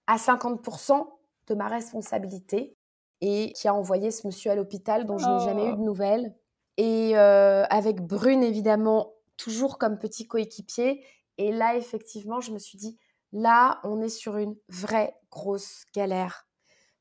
à 0.05 0.17
50% 0.17 1.07
de 1.47 1.55
ma 1.55 1.67
responsabilité 1.67 2.77
et 3.21 3.53
qui 3.53 3.67
a 3.67 3.73
envoyé 3.73 4.11
ce 4.11 4.27
monsieur 4.27 4.51
à 4.51 4.55
l'hôpital 4.55 5.05
dont 5.05 5.17
je 5.17 5.27
n'ai 5.27 5.39
jamais 5.39 5.65
eu 5.65 5.71
de 5.71 5.81
oh. 5.81 5.85
nouvelles. 5.85 6.35
Et 6.77 7.17
euh, 7.17 7.65
avec 7.69 8.01
Brune, 8.01 8.43
évidemment, 8.43 9.13
toujours 9.35 9.77
comme 9.77 9.97
petit 9.97 10.27
coéquipier. 10.27 11.03
Et 11.37 11.51
là, 11.51 11.75
effectivement, 11.75 12.39
je 12.39 12.51
me 12.51 12.59
suis 12.59 12.77
dit, 12.77 12.97
là, 13.31 13.79
on 13.83 14.01
est 14.01 14.09
sur 14.09 14.37
une 14.37 14.55
vraie 14.69 15.15
grosse 15.31 15.85
galère. 15.93 16.47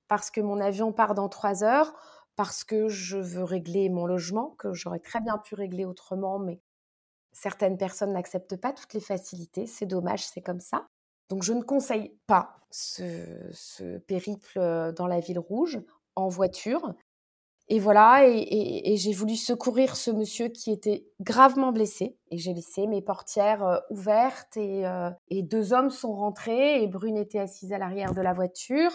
Parce 0.09 0.31
que 0.31 0.41
mon 0.41 0.61
avion 0.61 0.93
part 0.93 1.15
dans 1.15 1.29
trois 1.29 1.63
heures 1.63 1.93
parce 2.39 2.63
que 2.63 2.87
je 2.87 3.19
veux 3.19 3.43
régler 3.43 3.89
mon 3.89 4.07
logement, 4.07 4.55
que 4.59 4.73
j'aurais 4.73 5.01
très 5.01 5.21
bien 5.21 5.39
pu 5.39 5.57
régler 5.57 5.85
autrement, 5.85 6.39
mais 6.39 6.61
certaines 7.33 7.77
personnes 7.77 8.13
n'acceptent 8.13 8.55
pas 8.55 8.73
toutes 8.73 8.95
les 8.95 9.01
facilités. 9.01 9.67
C'est 9.67 9.87
dommage, 9.87 10.25
c'est 10.25 10.41
comme 10.41 10.61
ça. 10.61 10.87
Donc 11.31 11.43
je 11.43 11.53
ne 11.53 11.63
conseille 11.63 12.17
pas 12.29 12.61
ce, 12.71 13.99
périple 14.07 14.57
euh, 14.57 14.93
dans 14.93 15.09
la 15.09 15.19
ville 15.19 15.41
rouge 15.41 15.81
en 16.15 16.29
voiture. 16.29 16.95
Et 17.67 17.81
voilà, 17.81 18.21
et, 18.25 18.97
j'ai 18.97 19.13
voulu 19.13 19.35
secourir 19.35 19.97
ce 19.97 20.13
monsieur 20.13 20.49
qui 20.49 20.71
était 20.71 21.09
gravement 21.21 21.73
blessé. 21.73 22.17
Et 22.31 22.39
j'ai 22.39 22.55
laissé 22.55 22.87
mes 22.87 23.03
portières 23.03 23.65
euh, 23.67 23.79
ouvertes 23.91 24.57
euh, 24.59 25.11
et, 25.29 25.43
deux 25.43 25.73
hommes 25.73 25.91
sont 25.91 26.15
rentrés 26.15 26.85
et 26.85 26.87
Brune 26.87 27.17
était 27.17 27.41
assise 27.41 27.73
à 27.73 27.79
l'arrière 27.79 28.15
de 28.15 28.23
la 28.23 28.33
voiture. 28.33 28.93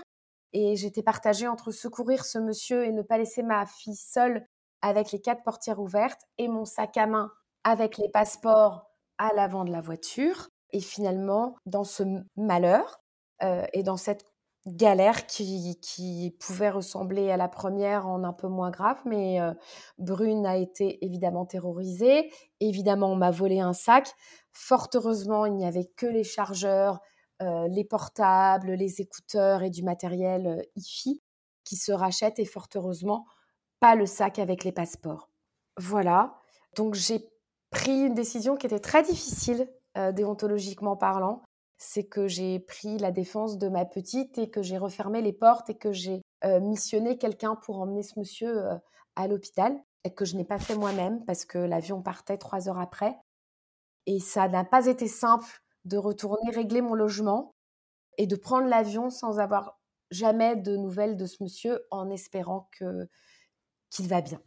Et 0.54 0.76
j'étais 0.76 1.04
partagée 1.04 1.48
entre 1.48 1.72
secourir 1.72 2.26
ce 2.26 2.38
monsieur 2.38 2.86
et 2.86 2.92
ne 2.92 3.02
pas 3.02 3.18
laisser 3.18 3.44
ma 3.44 3.66
fille 3.66 3.96
seule 3.96 4.48
avec 4.82 5.12
les 5.12 5.20
quatre 5.20 5.44
portières 5.44 5.80
ouvertes 5.80 6.22
et 6.38 6.48
mon 6.48 6.66
sac 6.66 6.98
à 6.98 7.08
main 7.08 7.32
avec 7.64 7.98
les 7.98 8.10
passeports 8.10 8.86
à 9.18 9.34
l'avant 9.34 9.66
de 9.66 9.72
la 9.72 9.82
voiture. 9.82 10.50
Et 10.72 10.80
finalement, 10.80 11.56
dans 11.66 11.84
ce 11.84 12.04
malheur 12.36 13.02
euh, 13.44 13.66
et 13.74 13.84
dans 13.84 13.98
cette 13.98 14.26
galère 14.66 15.28
qui, 15.28 16.36
pouvait 16.40 16.70
ressembler 16.70 17.32
à 17.32 17.38
la 17.38 17.48
première 17.48 18.08
en 18.08 18.24
un 18.24 18.34
peu 18.34 18.48
moins 18.48 18.72
grave, 18.72 19.02
mais 19.06 19.42
euh, 19.42 19.54
Brune 19.98 20.46
a 20.46 20.58
été 20.58 21.04
évidemment 21.06 21.46
terrorisée. 21.46 22.32
Évidemment, 22.60 23.12
on 23.12 23.16
m'a 23.16 23.32
volé 23.32 23.60
un 23.60 23.74
sac. 23.74 24.14
Fort 24.52 24.90
heureusement, 24.94 25.46
il 25.46 25.56
n'y 25.56 25.66
avait 25.66 25.90
que 25.98 26.06
les 26.06 26.24
chargeurs, 26.24 27.00
les 27.70 27.84
portables, 27.84 28.72
les 28.72 29.02
écouteurs 29.02 29.64
et 29.64 29.70
du 29.70 29.84
matériel 29.84 30.48
euh, 30.48 30.62
IFI 30.76 31.22
qui 31.64 31.76
se 31.76 31.92
rachètent 31.92 32.40
et 32.40 32.46
fort 32.46 32.68
heureusement 32.76 33.26
pas 33.80 33.96
le 33.96 34.06
sac 34.06 34.40
avec 34.40 34.64
les 34.64 34.72
passeports. 34.72 35.30
Voilà, 35.78 36.36
donc 36.76 36.94
j'ai 36.94 37.28
pris 37.70 38.06
une 38.06 38.14
décision 38.14 38.56
qui 38.56 38.66
était 38.66 38.80
très 38.80 39.04
difficile 39.04 39.68
euh, 39.98 40.12
déontologiquement 40.12 40.96
parlant, 40.96 41.42
c'est 41.78 42.06
que 42.06 42.28
j'ai 42.28 42.60
pris 42.60 42.98
la 42.98 43.12
défense 43.12 43.58
de 43.58 43.68
ma 43.68 43.86
petite 43.86 44.38
et 44.38 44.50
que 44.50 44.62
j'ai 44.62 44.78
refermé 44.78 45.22
les 45.22 45.34
portes 45.34 45.70
et 45.70 45.78
que 45.78 45.92
j'ai 45.92 46.22
missionné 46.62 47.18
quelqu'un 47.18 47.56
pour 47.56 47.80
emmener 47.80 48.04
ce 48.04 48.20
monsieur 48.20 48.66
à 49.16 49.28
l'hôpital 49.28 49.82
et 50.04 50.14
que 50.14 50.26
je 50.26 50.36
n'ai 50.36 50.44
pas 50.44 50.60
fait 50.60 50.76
moi-même 50.76 51.24
parce 51.26 51.46
que 51.46 51.58
l'avion 51.58 52.02
partait 52.02 52.38
trois 52.38 52.68
heures 52.68 52.80
après. 52.80 53.18
Et 54.06 54.20
ça 54.20 54.48
n'a 54.48 54.66
pas 54.66 54.88
été 54.88 55.08
simple 55.08 55.63
de 55.86 55.98
retourner 55.98 56.52
régler 56.52 56.82
mon 56.82 56.94
logement 56.94 57.56
et 58.18 58.28
de 58.28 58.36
prendre 58.36 58.68
l'avion 58.68 59.10
sans 59.10 59.40
avoir 59.40 59.80
jamais 60.12 60.56
de 60.56 60.78
nouvelles 60.78 61.18
de 61.18 61.26
ce 61.26 61.44
monsieur 61.44 61.82
en 61.92 62.10
espérant 62.10 62.70
que 62.78 63.08
qu'il 63.90 64.08
va 64.08 64.22
bien. 64.22 64.42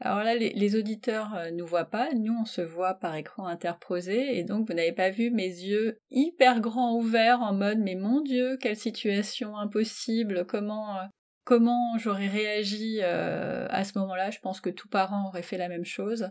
Alors 0.00 0.22
là, 0.22 0.34
les, 0.34 0.76
auditeurs 0.76 1.30
ne 1.30 1.38
euh, 1.38 1.50
nous 1.52 1.66
voient 1.66 1.86
pas, 1.86 2.12
nous 2.12 2.36
on 2.42 2.44
se 2.44 2.60
voit 2.60 2.94
par 2.94 3.14
écran 3.14 3.46
interposé, 3.46 4.36
et 4.36 4.44
donc 4.44 4.68
vous 4.68 4.74
n'avez 4.74 4.92
pas 4.92 5.08
vu 5.08 5.30
mes 5.30 5.48
yeux 5.48 5.98
hyper 6.10 6.60
grands 6.60 6.94
ouverts 6.96 7.40
en 7.40 7.54
mode 7.54 7.78
mais 7.78 7.94
mon 7.94 8.20
Dieu, 8.20 8.58
quelle 8.60 8.76
situation 8.76 9.56
impossible, 9.56 10.44
comment 10.46 10.98
euh, 10.98 11.04
comment 11.44 11.96
j'aurais 11.96 12.28
réagi 12.28 12.98
euh, 13.02 13.66
à 13.70 13.84
ce 13.84 13.98
moment-là? 13.98 14.30
Je 14.30 14.40
pense 14.40 14.60
que 14.60 14.68
tout 14.68 14.88
parent 14.88 15.28
aurait 15.28 15.42
fait 15.42 15.56
la 15.56 15.68
même 15.68 15.86
chose. 15.86 16.28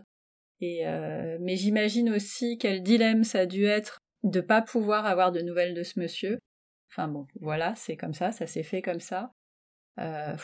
Euh, 0.62 1.36
mais 1.40 1.56
j'imagine 1.56 2.10
aussi 2.10 2.58
quel 2.58 2.82
dilemme 2.82 3.24
ça 3.24 3.40
a 3.40 3.46
dû 3.46 3.66
être 3.66 3.98
de 4.22 4.40
pas 4.40 4.62
pouvoir 4.62 5.06
avoir 5.06 5.32
de 5.32 5.40
nouvelles 5.40 5.74
de 5.74 5.82
ce 5.82 5.98
monsieur. 6.00 6.38
Enfin 6.90 7.08
bon, 7.08 7.26
voilà, 7.40 7.74
c'est 7.76 7.96
comme 7.96 8.14
ça, 8.14 8.32
ça 8.32 8.46
s'est 8.46 8.62
fait 8.62 8.82
comme 8.82 9.00
ça. 9.00 9.32
Euh, 10.00 10.36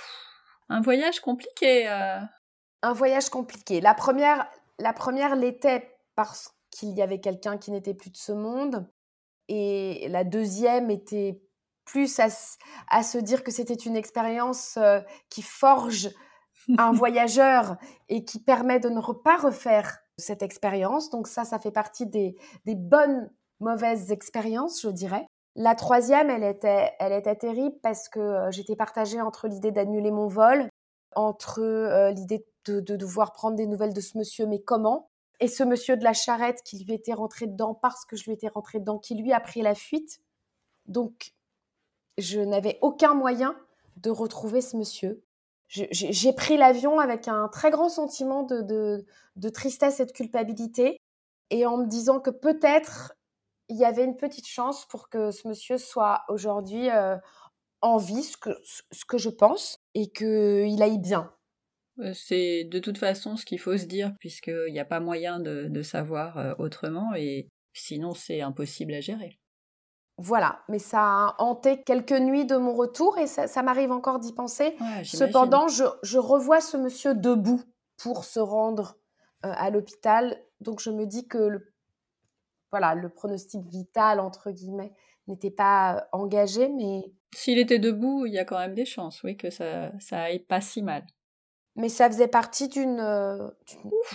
un 0.69 0.81
voyage 0.81 1.21
compliqué. 1.21 1.89
Euh. 1.89 2.21
Un 2.83 2.93
voyage 2.93 3.31
compliqué. 3.31 3.81
La 3.81 3.95
première, 3.95 4.51
la 4.79 4.93
première 4.93 5.37
l'était 5.37 5.97
parce 6.15 6.55
qu'il 6.71 6.91
y 6.91 7.03
avait 7.03 7.21
quelqu'un 7.21 7.59
qui 7.59 7.71
n'était 7.71 7.95
plus 7.95 8.11
de 8.11 8.17
ce 8.17 8.33
monde. 8.33 8.87
Et 9.49 10.07
la 10.09 10.25
deuxième 10.25 10.91
était 10.91 11.43
plus 11.85 12.21
à, 12.21 12.31
se 13.03 13.19
dire 13.19 13.43
que 13.43 13.51
c'était 13.51 13.75
une 13.75 13.97
expérience 13.97 14.79
qui 15.29 15.43
forge 15.43 16.11
un 16.79 16.93
voyageur 16.93 17.77
et 18.09 18.25
qui 18.25 18.39
permet 18.39 18.81
de 18.81 18.89
ne 18.89 19.01
pas 19.13 19.37
refaire 19.37 19.99
cette 20.17 20.43
expérience. 20.43 21.11
Donc 21.11 21.27
ça, 21.27 21.45
ça 21.45 21.59
fait 21.59 21.71
partie 21.71 22.07
des, 22.07 22.37
bonnes, 22.67 23.31
mauvaises 23.61 24.11
expériences, 24.11 24.83
je 24.83 24.89
dirais. 24.89 25.27
La 25.55 25.75
troisième, 25.75 26.31
elle 26.31 26.45
était, 26.45 26.93
elle 26.99 27.13
était 27.13 27.37
terrible 27.37 27.77
parce 27.83 28.09
que 28.09 28.21
euh, 28.21 28.51
j'étais 28.51 28.77
partagée 28.77 29.21
entre 29.21 29.49
l'idée 29.49 29.71
d'annuler 29.71 30.11
mon 30.11 30.27
vol, 30.27 30.69
entre 31.15 31.61
euh, 31.61 32.11
l'idée 32.11 32.47
de, 32.65 32.81
de, 32.81 32.97
devoir 32.97 33.33
prendre 33.33 33.57
des 33.57 33.67
nouvelles 33.67 33.93
de 33.93 34.01
ce 34.01 34.17
monsieur, 34.17 34.47
mais 34.47 34.63
comment? 34.63 35.11
Et 35.41 35.49
ce 35.49 35.63
monsieur 35.63 35.97
de 35.97 36.05
la 36.05 36.13
charrette 36.15 36.63
qui 36.65 36.83
lui 36.85 36.95
était 36.95 37.13
rentré 37.13 37.47
dedans 37.47 37.75
parce 37.75 38.05
que 38.05 38.17
je 38.17 38.25
lui 38.25 38.33
étais 38.33 38.49
rentrée 38.49 38.79
dedans, 38.79 38.99
qui 38.99 39.15
lui 39.15 39.33
a 39.33 39.41
pris 39.41 39.61
la 39.61 39.75
fuite. 39.75 40.21
Donc, 40.87 41.33
je 42.19 42.41
n'avais 42.41 42.79
aucun 42.81 43.15
moyen 43.15 43.55
de 43.97 44.11
retrouver 44.11 44.61
ce 44.61 44.77
monsieur. 44.77 45.23
J'ai 45.73 46.33
pris 46.35 46.59
l'avion 46.59 46.99
avec 46.99 47.29
un 47.29 47.49
très 47.49 47.71
grand 47.71 47.89
sentiment 47.89 48.43
de, 48.43 49.05
tristesse 49.55 50.01
et 50.01 50.07
de 50.07 50.13
culpabilité, 50.13 50.99
et 51.49 51.65
en 51.65 51.79
me 51.79 51.87
disant 51.87 52.21
que 52.21 52.31
peut-être 52.31 53.15
il 53.69 53.79
y 53.79 53.85
avait 53.87 54.05
une 54.05 54.17
petite 54.17 54.47
chance 54.47 54.87
pour 54.87 55.09
que 55.09 55.31
ce 55.31 55.49
monsieur 55.49 55.79
soit 55.79 56.25
aujourd'hui 56.29 56.91
euh, 56.91 57.17
en 57.81 57.97
vie, 57.97 58.23
ce 58.23 58.37
que, 58.37 59.19
je 59.19 59.31
pense, 59.31 59.79
et 59.95 60.11
qu'il 60.11 60.83
aille 60.83 60.99
bien. 60.99 61.33
Euh, 62.01 62.13
c'est 62.13 62.65
de 62.65 62.79
toute 62.79 62.99
façon 62.99 63.37
ce 63.37 63.47
qu'il 63.47 63.59
faut 63.59 63.79
se 63.79 63.87
dire, 63.87 64.13
puisqu'il 64.21 64.73
n'y 64.73 64.81
a 64.81 64.85
pas 64.85 65.01
moyen 65.01 65.41
de, 65.41 65.69
de 65.69 65.83
savoir 65.83 66.37
euh, 66.37 66.53
autrement, 66.59 67.15
et 67.15 67.49
sinon 67.73 68.13
c'est 68.13 68.43
impossible 68.43 68.93
à 68.93 69.01
gérer. 69.01 69.39
Voilà, 70.19 70.61
mais 70.69 70.79
ça 70.79 71.01
a 71.01 71.35
hanté 71.39 71.83
quelques 71.83 72.13
nuits 72.13 72.45
de 72.45 72.57
mon 72.57 72.75
retour 72.75 73.19
et 73.19 73.27
ça, 73.27 73.63
m'arrive 73.63 73.91
encore 73.91 74.19
d'y 74.19 74.33
penser. 74.33 74.77
Cependant, 75.05 75.69
je, 75.69 75.85
je, 76.03 76.19
revois 76.19 76.61
ce 76.61 76.77
monsieur 76.77 77.15
debout 77.15 77.63
pour 77.97 78.25
se 78.25 78.39
rendre 78.39 78.97
à 79.43 79.71
l'hôpital. 79.71 80.39
Donc 80.61 80.81
je 80.81 80.91
me 80.91 81.07
dis 81.07 81.27
que 81.27 81.39
le 81.39 81.73
voilà, 82.73 82.95
le 82.95 83.11
pronostic 83.11 83.63
vital, 83.67 84.19
entre 84.19 84.51
guillemets, 84.51 84.93
n'était 85.29 85.51
pas 85.51 85.97
euh, 85.97 86.01
engagé, 86.13 86.69
mais... 86.71 87.13
S'il 87.35 87.59
était 87.59 87.79
debout, 87.79 88.27
il 88.27 88.33
y 88.33 88.39
a 88.39 88.45
quand 88.45 88.59
même 88.59 88.75
des 88.75 88.87
chances, 88.87 89.23
oui, 89.23 89.37
que 89.37 89.51
ça, 89.51 89.93
ça 90.01 90.23
aille 90.23 90.41
pas 90.41 90.61
si 90.61 90.83
mal. 90.83 91.05
Mais 91.77 91.89
ça 91.89 92.09
faisait 92.09 92.29
partie 92.29 92.69
d'une 92.69 93.01
euh, 93.01 93.49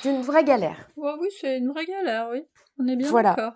d'une 0.03 0.21
vraie 0.21 0.43
galère. 0.43 0.89
oui, 0.95 1.27
c'est 1.39 1.57
une 1.57 1.69
vraie 1.69 1.85
galère, 1.85 2.29
oui. 2.31 2.43
On 2.77 2.87
est 2.87 2.95
bien 2.95 3.09
voilà. 3.09 3.33
d'accord. 3.33 3.53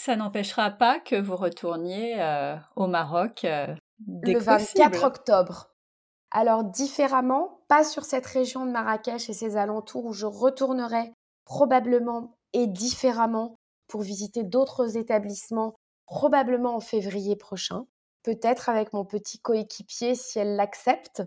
Ça 0.00 0.16
n'empêchera 0.16 0.70
pas 0.70 0.98
que 0.98 1.14
vous 1.14 1.36
retourniez 1.36 2.22
euh, 2.22 2.56
au 2.74 2.86
Maroc 2.86 3.44
le 3.44 4.38
24 4.38 5.04
octobre. 5.04 5.74
Alors 6.30 6.64
différemment, 6.64 7.60
pas 7.68 7.84
sur 7.84 8.04
cette 8.04 8.24
région 8.24 8.64
de 8.64 8.70
Marrakech 8.70 9.28
et 9.28 9.34
ses 9.34 9.58
alentours 9.58 10.06
où 10.06 10.14
je 10.14 10.24
retournerai 10.24 11.12
probablement 11.44 12.38
et 12.54 12.66
différemment 12.66 13.56
pour 13.88 14.00
visiter 14.00 14.42
d'autres 14.42 14.96
établissements, 14.96 15.74
probablement 16.06 16.76
en 16.76 16.80
février 16.80 17.36
prochain. 17.36 17.84
Peut-être 18.22 18.70
avec 18.70 18.94
mon 18.94 19.04
petit 19.04 19.38
coéquipier 19.38 20.14
si 20.14 20.38
elle 20.38 20.56
l'accepte. 20.56 21.24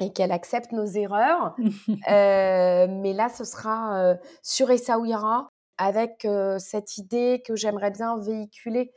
Et 0.00 0.10
qu'elle 0.14 0.32
accepte 0.32 0.72
nos 0.72 0.86
erreurs. 0.86 1.54
Euh, 2.08 2.86
mais 2.88 3.12
là, 3.12 3.28
ce 3.28 3.44
sera 3.44 3.98
euh, 3.98 4.14
sur 4.42 4.70
Essaouira 4.70 5.50
avec 5.78 6.24
euh, 6.24 6.58
cette 6.58 6.98
idée 6.98 7.42
que 7.46 7.56
j'aimerais 7.56 7.90
bien 7.90 8.18
véhiculer 8.18 8.92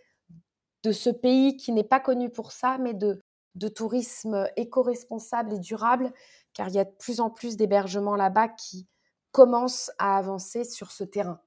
de 0.84 0.91
ce 0.91 1.10
pays 1.10 1.58
qui 1.58 1.72
n'est 1.72 1.84
pas 1.84 2.00
connu 2.00 2.30
pour 2.30 2.52
ça, 2.52 2.78
mais 2.80 2.94
de, 2.94 3.22
de 3.56 3.67
tourisme 3.67 4.48
éco-responsable 4.58 5.54
et 5.54 5.60
durable, 5.60 6.12
car 6.54 6.67
il 6.67 6.76
y 6.76 6.80
a 6.80 6.86
de 6.86 6.96
plus 7.00 7.20
en 7.20 7.30
plus 7.30 7.56
d'hébergements 7.56 8.15
là-bas 8.15 8.50
qui 8.50 8.88
commence 9.32 9.91
à 9.98 10.17
avancer 10.17 10.63
sur 10.63 10.91
ce 10.91 11.04
terrain. 11.04 11.39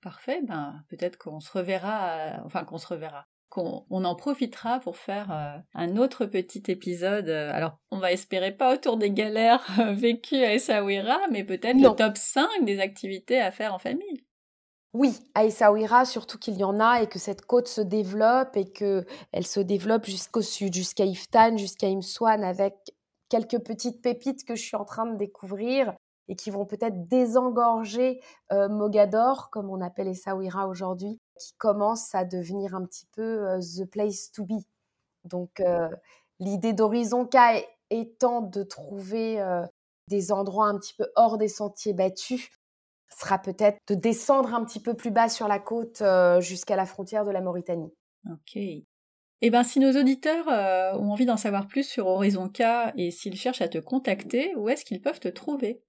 Parfait, 0.00 0.40
ben 0.42 0.82
peut-être 0.88 1.16
qu'on 1.16 1.38
se 1.38 1.52
reverra, 1.52 2.10
euh, 2.10 2.36
enfin 2.44 2.64
qu'on 2.64 2.78
se 2.78 2.88
reverra, 2.88 3.24
qu'on 3.50 3.84
on 3.88 4.04
en 4.04 4.16
profitera 4.16 4.80
pour 4.80 4.96
faire 4.96 5.30
euh, 5.30 5.58
un 5.74 5.96
autre 5.96 6.26
petit 6.26 6.64
épisode. 6.66 7.28
Euh, 7.28 7.52
alors, 7.52 7.78
on 7.92 7.98
va 7.98 8.10
espérer 8.10 8.50
pas 8.50 8.74
autour 8.74 8.96
des 8.96 9.12
galères 9.12 9.64
vécues 9.92 10.42
à 10.42 10.54
Essaouira, 10.54 11.20
mais 11.30 11.44
peut-être 11.44 11.80
le 11.80 11.94
top 11.94 12.16
5 12.16 12.64
des 12.64 12.80
activités 12.80 13.40
à 13.40 13.52
faire 13.52 13.74
en 13.74 13.78
famille. 13.78 14.11
Oui, 14.94 15.18
à 15.34 15.44
Essaouira, 15.46 16.04
surtout 16.04 16.38
qu'il 16.38 16.58
y 16.58 16.64
en 16.64 16.78
a 16.78 17.00
et 17.00 17.08
que 17.08 17.18
cette 17.18 17.46
côte 17.46 17.66
se 17.66 17.80
développe 17.80 18.56
et 18.58 18.70
que 18.70 19.06
elle 19.32 19.46
se 19.46 19.60
développe 19.60 20.04
jusqu'au 20.04 20.42
sud, 20.42 20.74
jusqu'à 20.74 21.06
Iftan, 21.06 21.56
jusqu'à 21.56 21.86
Imswan 21.86 22.44
avec 22.44 22.74
quelques 23.30 23.60
petites 23.60 24.02
pépites 24.02 24.44
que 24.44 24.54
je 24.54 24.62
suis 24.62 24.76
en 24.76 24.84
train 24.84 25.06
de 25.06 25.16
découvrir 25.16 25.94
et 26.28 26.36
qui 26.36 26.50
vont 26.50 26.66
peut-être 26.66 27.08
désengorger 27.08 28.20
euh, 28.52 28.68
Mogador, 28.68 29.48
comme 29.48 29.70
on 29.70 29.80
appelle 29.80 30.08
Essaouira 30.08 30.68
aujourd'hui, 30.68 31.18
qui 31.38 31.54
commence 31.56 32.14
à 32.14 32.26
devenir 32.26 32.74
un 32.74 32.84
petit 32.84 33.06
peu 33.16 33.48
euh, 33.48 33.60
the 33.60 33.86
place 33.86 34.30
to 34.30 34.44
be. 34.44 34.62
Donc 35.24 35.60
euh, 35.60 35.88
l'idée 36.38 36.74
d'Horizon 36.74 37.26
K 37.26 37.64
étant 37.88 38.42
de 38.42 38.62
trouver 38.62 39.42
des 40.08 40.32
endroits 40.32 40.66
un 40.66 40.78
petit 40.78 40.94
peu 40.94 41.06
hors 41.14 41.36
des 41.36 41.48
sentiers 41.48 41.92
battus, 41.92 42.50
sera 43.18 43.38
peut-être 43.38 43.78
de 43.88 43.94
descendre 43.94 44.54
un 44.54 44.64
petit 44.64 44.80
peu 44.80 44.94
plus 44.94 45.10
bas 45.10 45.28
sur 45.28 45.48
la 45.48 45.58
côte 45.58 46.02
jusqu'à 46.40 46.76
la 46.76 46.86
frontière 46.86 47.24
de 47.24 47.30
la 47.30 47.40
Mauritanie. 47.40 47.92
Ok. 48.30 48.56
Eh 48.56 49.50
bien, 49.50 49.64
si 49.64 49.80
nos 49.80 49.98
auditeurs 49.98 50.46
ont 51.00 51.10
envie 51.10 51.26
d'en 51.26 51.36
savoir 51.36 51.66
plus 51.66 51.82
sur 51.82 52.06
Horizon 52.06 52.48
K 52.48 52.92
et 52.96 53.10
s'ils 53.10 53.36
cherchent 53.36 53.62
à 53.62 53.68
te 53.68 53.78
contacter, 53.78 54.54
où 54.56 54.68
est-ce 54.68 54.84
qu'ils 54.84 55.02
peuvent 55.02 55.20
te 55.20 55.28
trouver? 55.28 55.82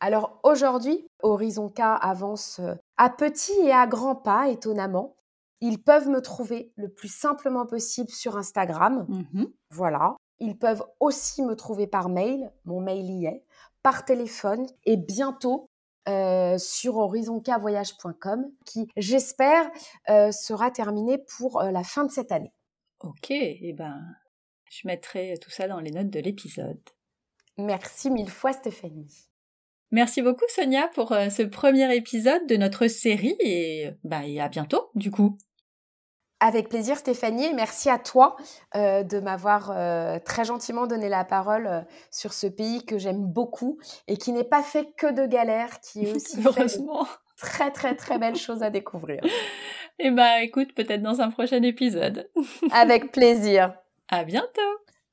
Alors 0.00 0.40
aujourd'hui, 0.42 1.08
Horizon 1.22 1.70
K 1.70 1.80
avance 1.80 2.60
euh, 2.60 2.74
à 2.98 3.08
petits 3.08 3.58
et 3.62 3.72
à 3.72 3.86
grands 3.86 4.14
pas, 4.14 4.50
étonnamment. 4.50 5.16
Ils 5.62 5.82
peuvent 5.82 6.10
me 6.10 6.20
trouver 6.20 6.70
le 6.76 6.92
plus 6.92 7.08
simplement 7.08 7.64
possible 7.64 8.10
sur 8.10 8.36
Instagram. 8.36 9.06
Mmh 9.08 9.44
voilà. 9.70 10.14
Ils 10.38 10.58
peuvent 10.58 10.84
aussi 11.00 11.42
me 11.42 11.56
trouver 11.56 11.86
par 11.86 12.10
mail, 12.10 12.52
mon 12.66 12.80
mail 12.80 13.10
y 13.10 13.24
est, 13.24 13.42
par 13.82 14.04
téléphone 14.04 14.66
et 14.84 14.98
bientôt 14.98 15.65
euh, 16.08 16.58
sur 16.58 16.96
horizonkvoyage.com 16.96 18.44
qui, 18.64 18.88
j'espère, 18.96 19.70
euh, 20.08 20.30
sera 20.30 20.70
terminé 20.70 21.18
pour 21.36 21.62
la 21.62 21.82
fin 21.82 22.04
de 22.04 22.10
cette 22.10 22.32
année. 22.32 22.52
Ok, 23.00 23.30
et 23.30 23.58
eh 23.62 23.72
ben, 23.72 24.00
je 24.70 24.86
mettrai 24.86 25.34
tout 25.40 25.50
ça 25.50 25.68
dans 25.68 25.80
les 25.80 25.90
notes 25.90 26.10
de 26.10 26.20
l'épisode. 26.20 26.80
Merci 27.58 28.10
mille 28.10 28.30
fois 28.30 28.52
Stéphanie. 28.52 29.28
Merci 29.92 30.20
beaucoup 30.20 30.44
Sonia 30.48 30.88
pour 30.88 31.12
euh, 31.12 31.28
ce 31.30 31.42
premier 31.42 31.94
épisode 31.94 32.46
de 32.46 32.56
notre 32.56 32.88
série 32.88 33.36
et, 33.40 33.90
bah, 34.04 34.22
à 34.40 34.48
bientôt 34.48 34.90
du 34.94 35.10
coup. 35.10 35.38
Avec 36.40 36.68
plaisir 36.68 36.96
Stéphanie 36.98 37.54
merci 37.54 37.88
à 37.88 37.98
toi 37.98 38.36
euh, 38.74 39.02
de 39.02 39.20
m'avoir 39.20 39.70
euh, 39.70 40.18
très 40.18 40.44
gentiment 40.44 40.86
donné 40.86 41.08
la 41.08 41.24
parole 41.24 41.86
sur 42.10 42.32
ce 42.34 42.46
pays 42.46 42.84
que 42.84 42.98
j'aime 42.98 43.24
beaucoup 43.24 43.78
et 44.06 44.18
qui 44.18 44.32
n'est 44.32 44.44
pas 44.44 44.62
fait 44.62 44.88
que 44.96 45.10
de 45.10 45.26
galères, 45.26 45.80
qui 45.80 46.04
est 46.04 46.14
aussi 46.14 46.38
Heureusement. 46.44 47.06
très 47.38 47.70
très 47.70 47.94
très 47.94 48.18
belles 48.18 48.36
choses 48.36 48.62
à 48.62 48.70
découvrir. 48.70 49.24
Et 49.24 49.28
eh 50.06 50.10
bah 50.10 50.42
écoute, 50.42 50.74
peut-être 50.74 51.02
dans 51.02 51.20
un 51.22 51.30
prochain 51.30 51.62
épisode. 51.62 52.28
Avec 52.70 53.12
plaisir. 53.12 53.74
À 54.08 54.22
bientôt. 54.22 54.60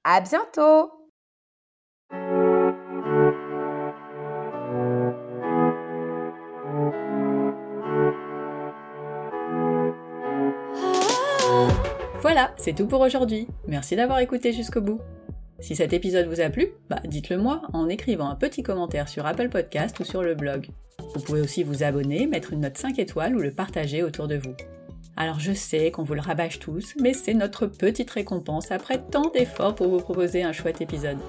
À 0.03 0.21
bientôt. 0.21 1.02
Voilà, 12.33 12.51
c'est 12.57 12.73
tout 12.73 12.87
pour 12.87 13.01
aujourd'hui. 13.01 13.47
Merci 13.67 13.95
d'avoir 13.95 14.17
écouté 14.17 14.53
jusqu'au 14.53 14.81
bout. 14.81 14.99
Si 15.59 15.75
cet 15.75 15.93
épisode 15.93 16.25
vous 16.25 16.41
a 16.41 16.49
plu, 16.49 16.69
bah 16.89 16.99
dites-le 17.05 17.37
moi 17.37 17.61
en 17.73 17.87
écrivant 17.89 18.27
un 18.27 18.33
petit 18.33 18.63
commentaire 18.63 19.07
sur 19.07 19.27
Apple 19.27 19.49
Podcast 19.49 19.99
ou 19.99 20.03
sur 20.03 20.23
le 20.23 20.33
blog. 20.33 20.65
Vous 21.13 21.21
pouvez 21.21 21.41
aussi 21.41 21.61
vous 21.61 21.83
abonner, 21.83 22.25
mettre 22.25 22.51
une 22.51 22.61
note 22.61 22.75
5 22.75 22.97
étoiles 22.97 23.35
ou 23.35 23.39
le 23.39 23.51
partager 23.51 24.01
autour 24.01 24.27
de 24.27 24.37
vous. 24.37 24.55
Alors 25.15 25.39
je 25.39 25.53
sais 25.53 25.91
qu'on 25.91 26.01
vous 26.01 26.15
le 26.15 26.21
rabâche 26.21 26.57
tous, 26.57 26.95
mais 26.99 27.13
c'est 27.13 27.35
notre 27.35 27.67
petite 27.67 28.09
récompense 28.09 28.71
après 28.71 28.99
tant 29.11 29.29
d'efforts 29.29 29.75
pour 29.75 29.89
vous 29.89 29.99
proposer 29.99 30.41
un 30.41 30.53
chouette 30.53 30.81
épisode. 30.81 31.19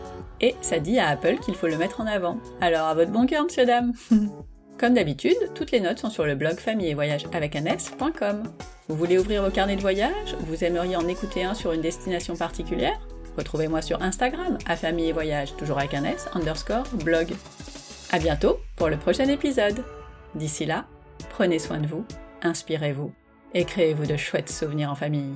Et 0.40 0.54
ça 0.62 0.78
dit 0.78 0.98
à 0.98 1.08
Apple 1.08 1.36
qu'il 1.36 1.54
faut 1.54 1.68
le 1.68 1.76
mettre 1.76 2.00
en 2.00 2.06
avant. 2.06 2.38
Alors 2.62 2.86
à 2.86 2.94
votre 2.94 3.12
bon 3.12 3.26
cœur, 3.26 3.44
monsieur 3.44 3.66
dame 3.66 3.92
Comme 4.78 4.94
d'habitude, 4.94 5.36
toutes 5.54 5.70
les 5.70 5.80
notes 5.80 6.00
sont 6.00 6.10
sur 6.10 6.26
le 6.26 6.34
blog 6.34 6.58
famille 6.58 6.88
et 6.88 6.94
voyage 6.94 7.26
avec 7.32 7.54
un. 7.56 7.62
Vous 8.88 8.96
voulez 8.96 9.18
ouvrir 9.18 9.42
vos 9.42 9.50
carnets 9.50 9.76
de 9.76 9.80
voyage? 9.80 10.36
Vous 10.40 10.64
aimeriez 10.64 10.96
en 10.96 11.06
écouter 11.06 11.44
un 11.44 11.54
sur 11.54 11.72
une 11.72 11.80
destination 11.80 12.36
particulière? 12.36 12.98
Retrouvez-moi 13.38 13.82
sur 13.82 14.02
Instagram, 14.02 14.58
à 14.66 14.76
famille 14.76 15.08
et 15.08 15.12
voyage, 15.12 15.56
toujours 15.56 15.78
avec 15.78 15.94
un 15.94 16.04
S, 16.04 16.28
underscore, 16.34 16.86
blog. 17.04 17.28
À 18.10 18.18
bientôt 18.18 18.58
pour 18.76 18.88
le 18.88 18.96
prochain 18.96 19.28
épisode. 19.28 19.84
D'ici 20.34 20.66
là, 20.66 20.86
prenez 21.30 21.58
soin 21.58 21.78
de 21.78 21.86
vous, 21.86 22.04
inspirez-vous 22.42 23.12
et 23.54 23.64
créez-vous 23.64 24.06
de 24.06 24.16
chouettes 24.16 24.50
souvenirs 24.50 24.90
en 24.90 24.96
famille. 24.96 25.34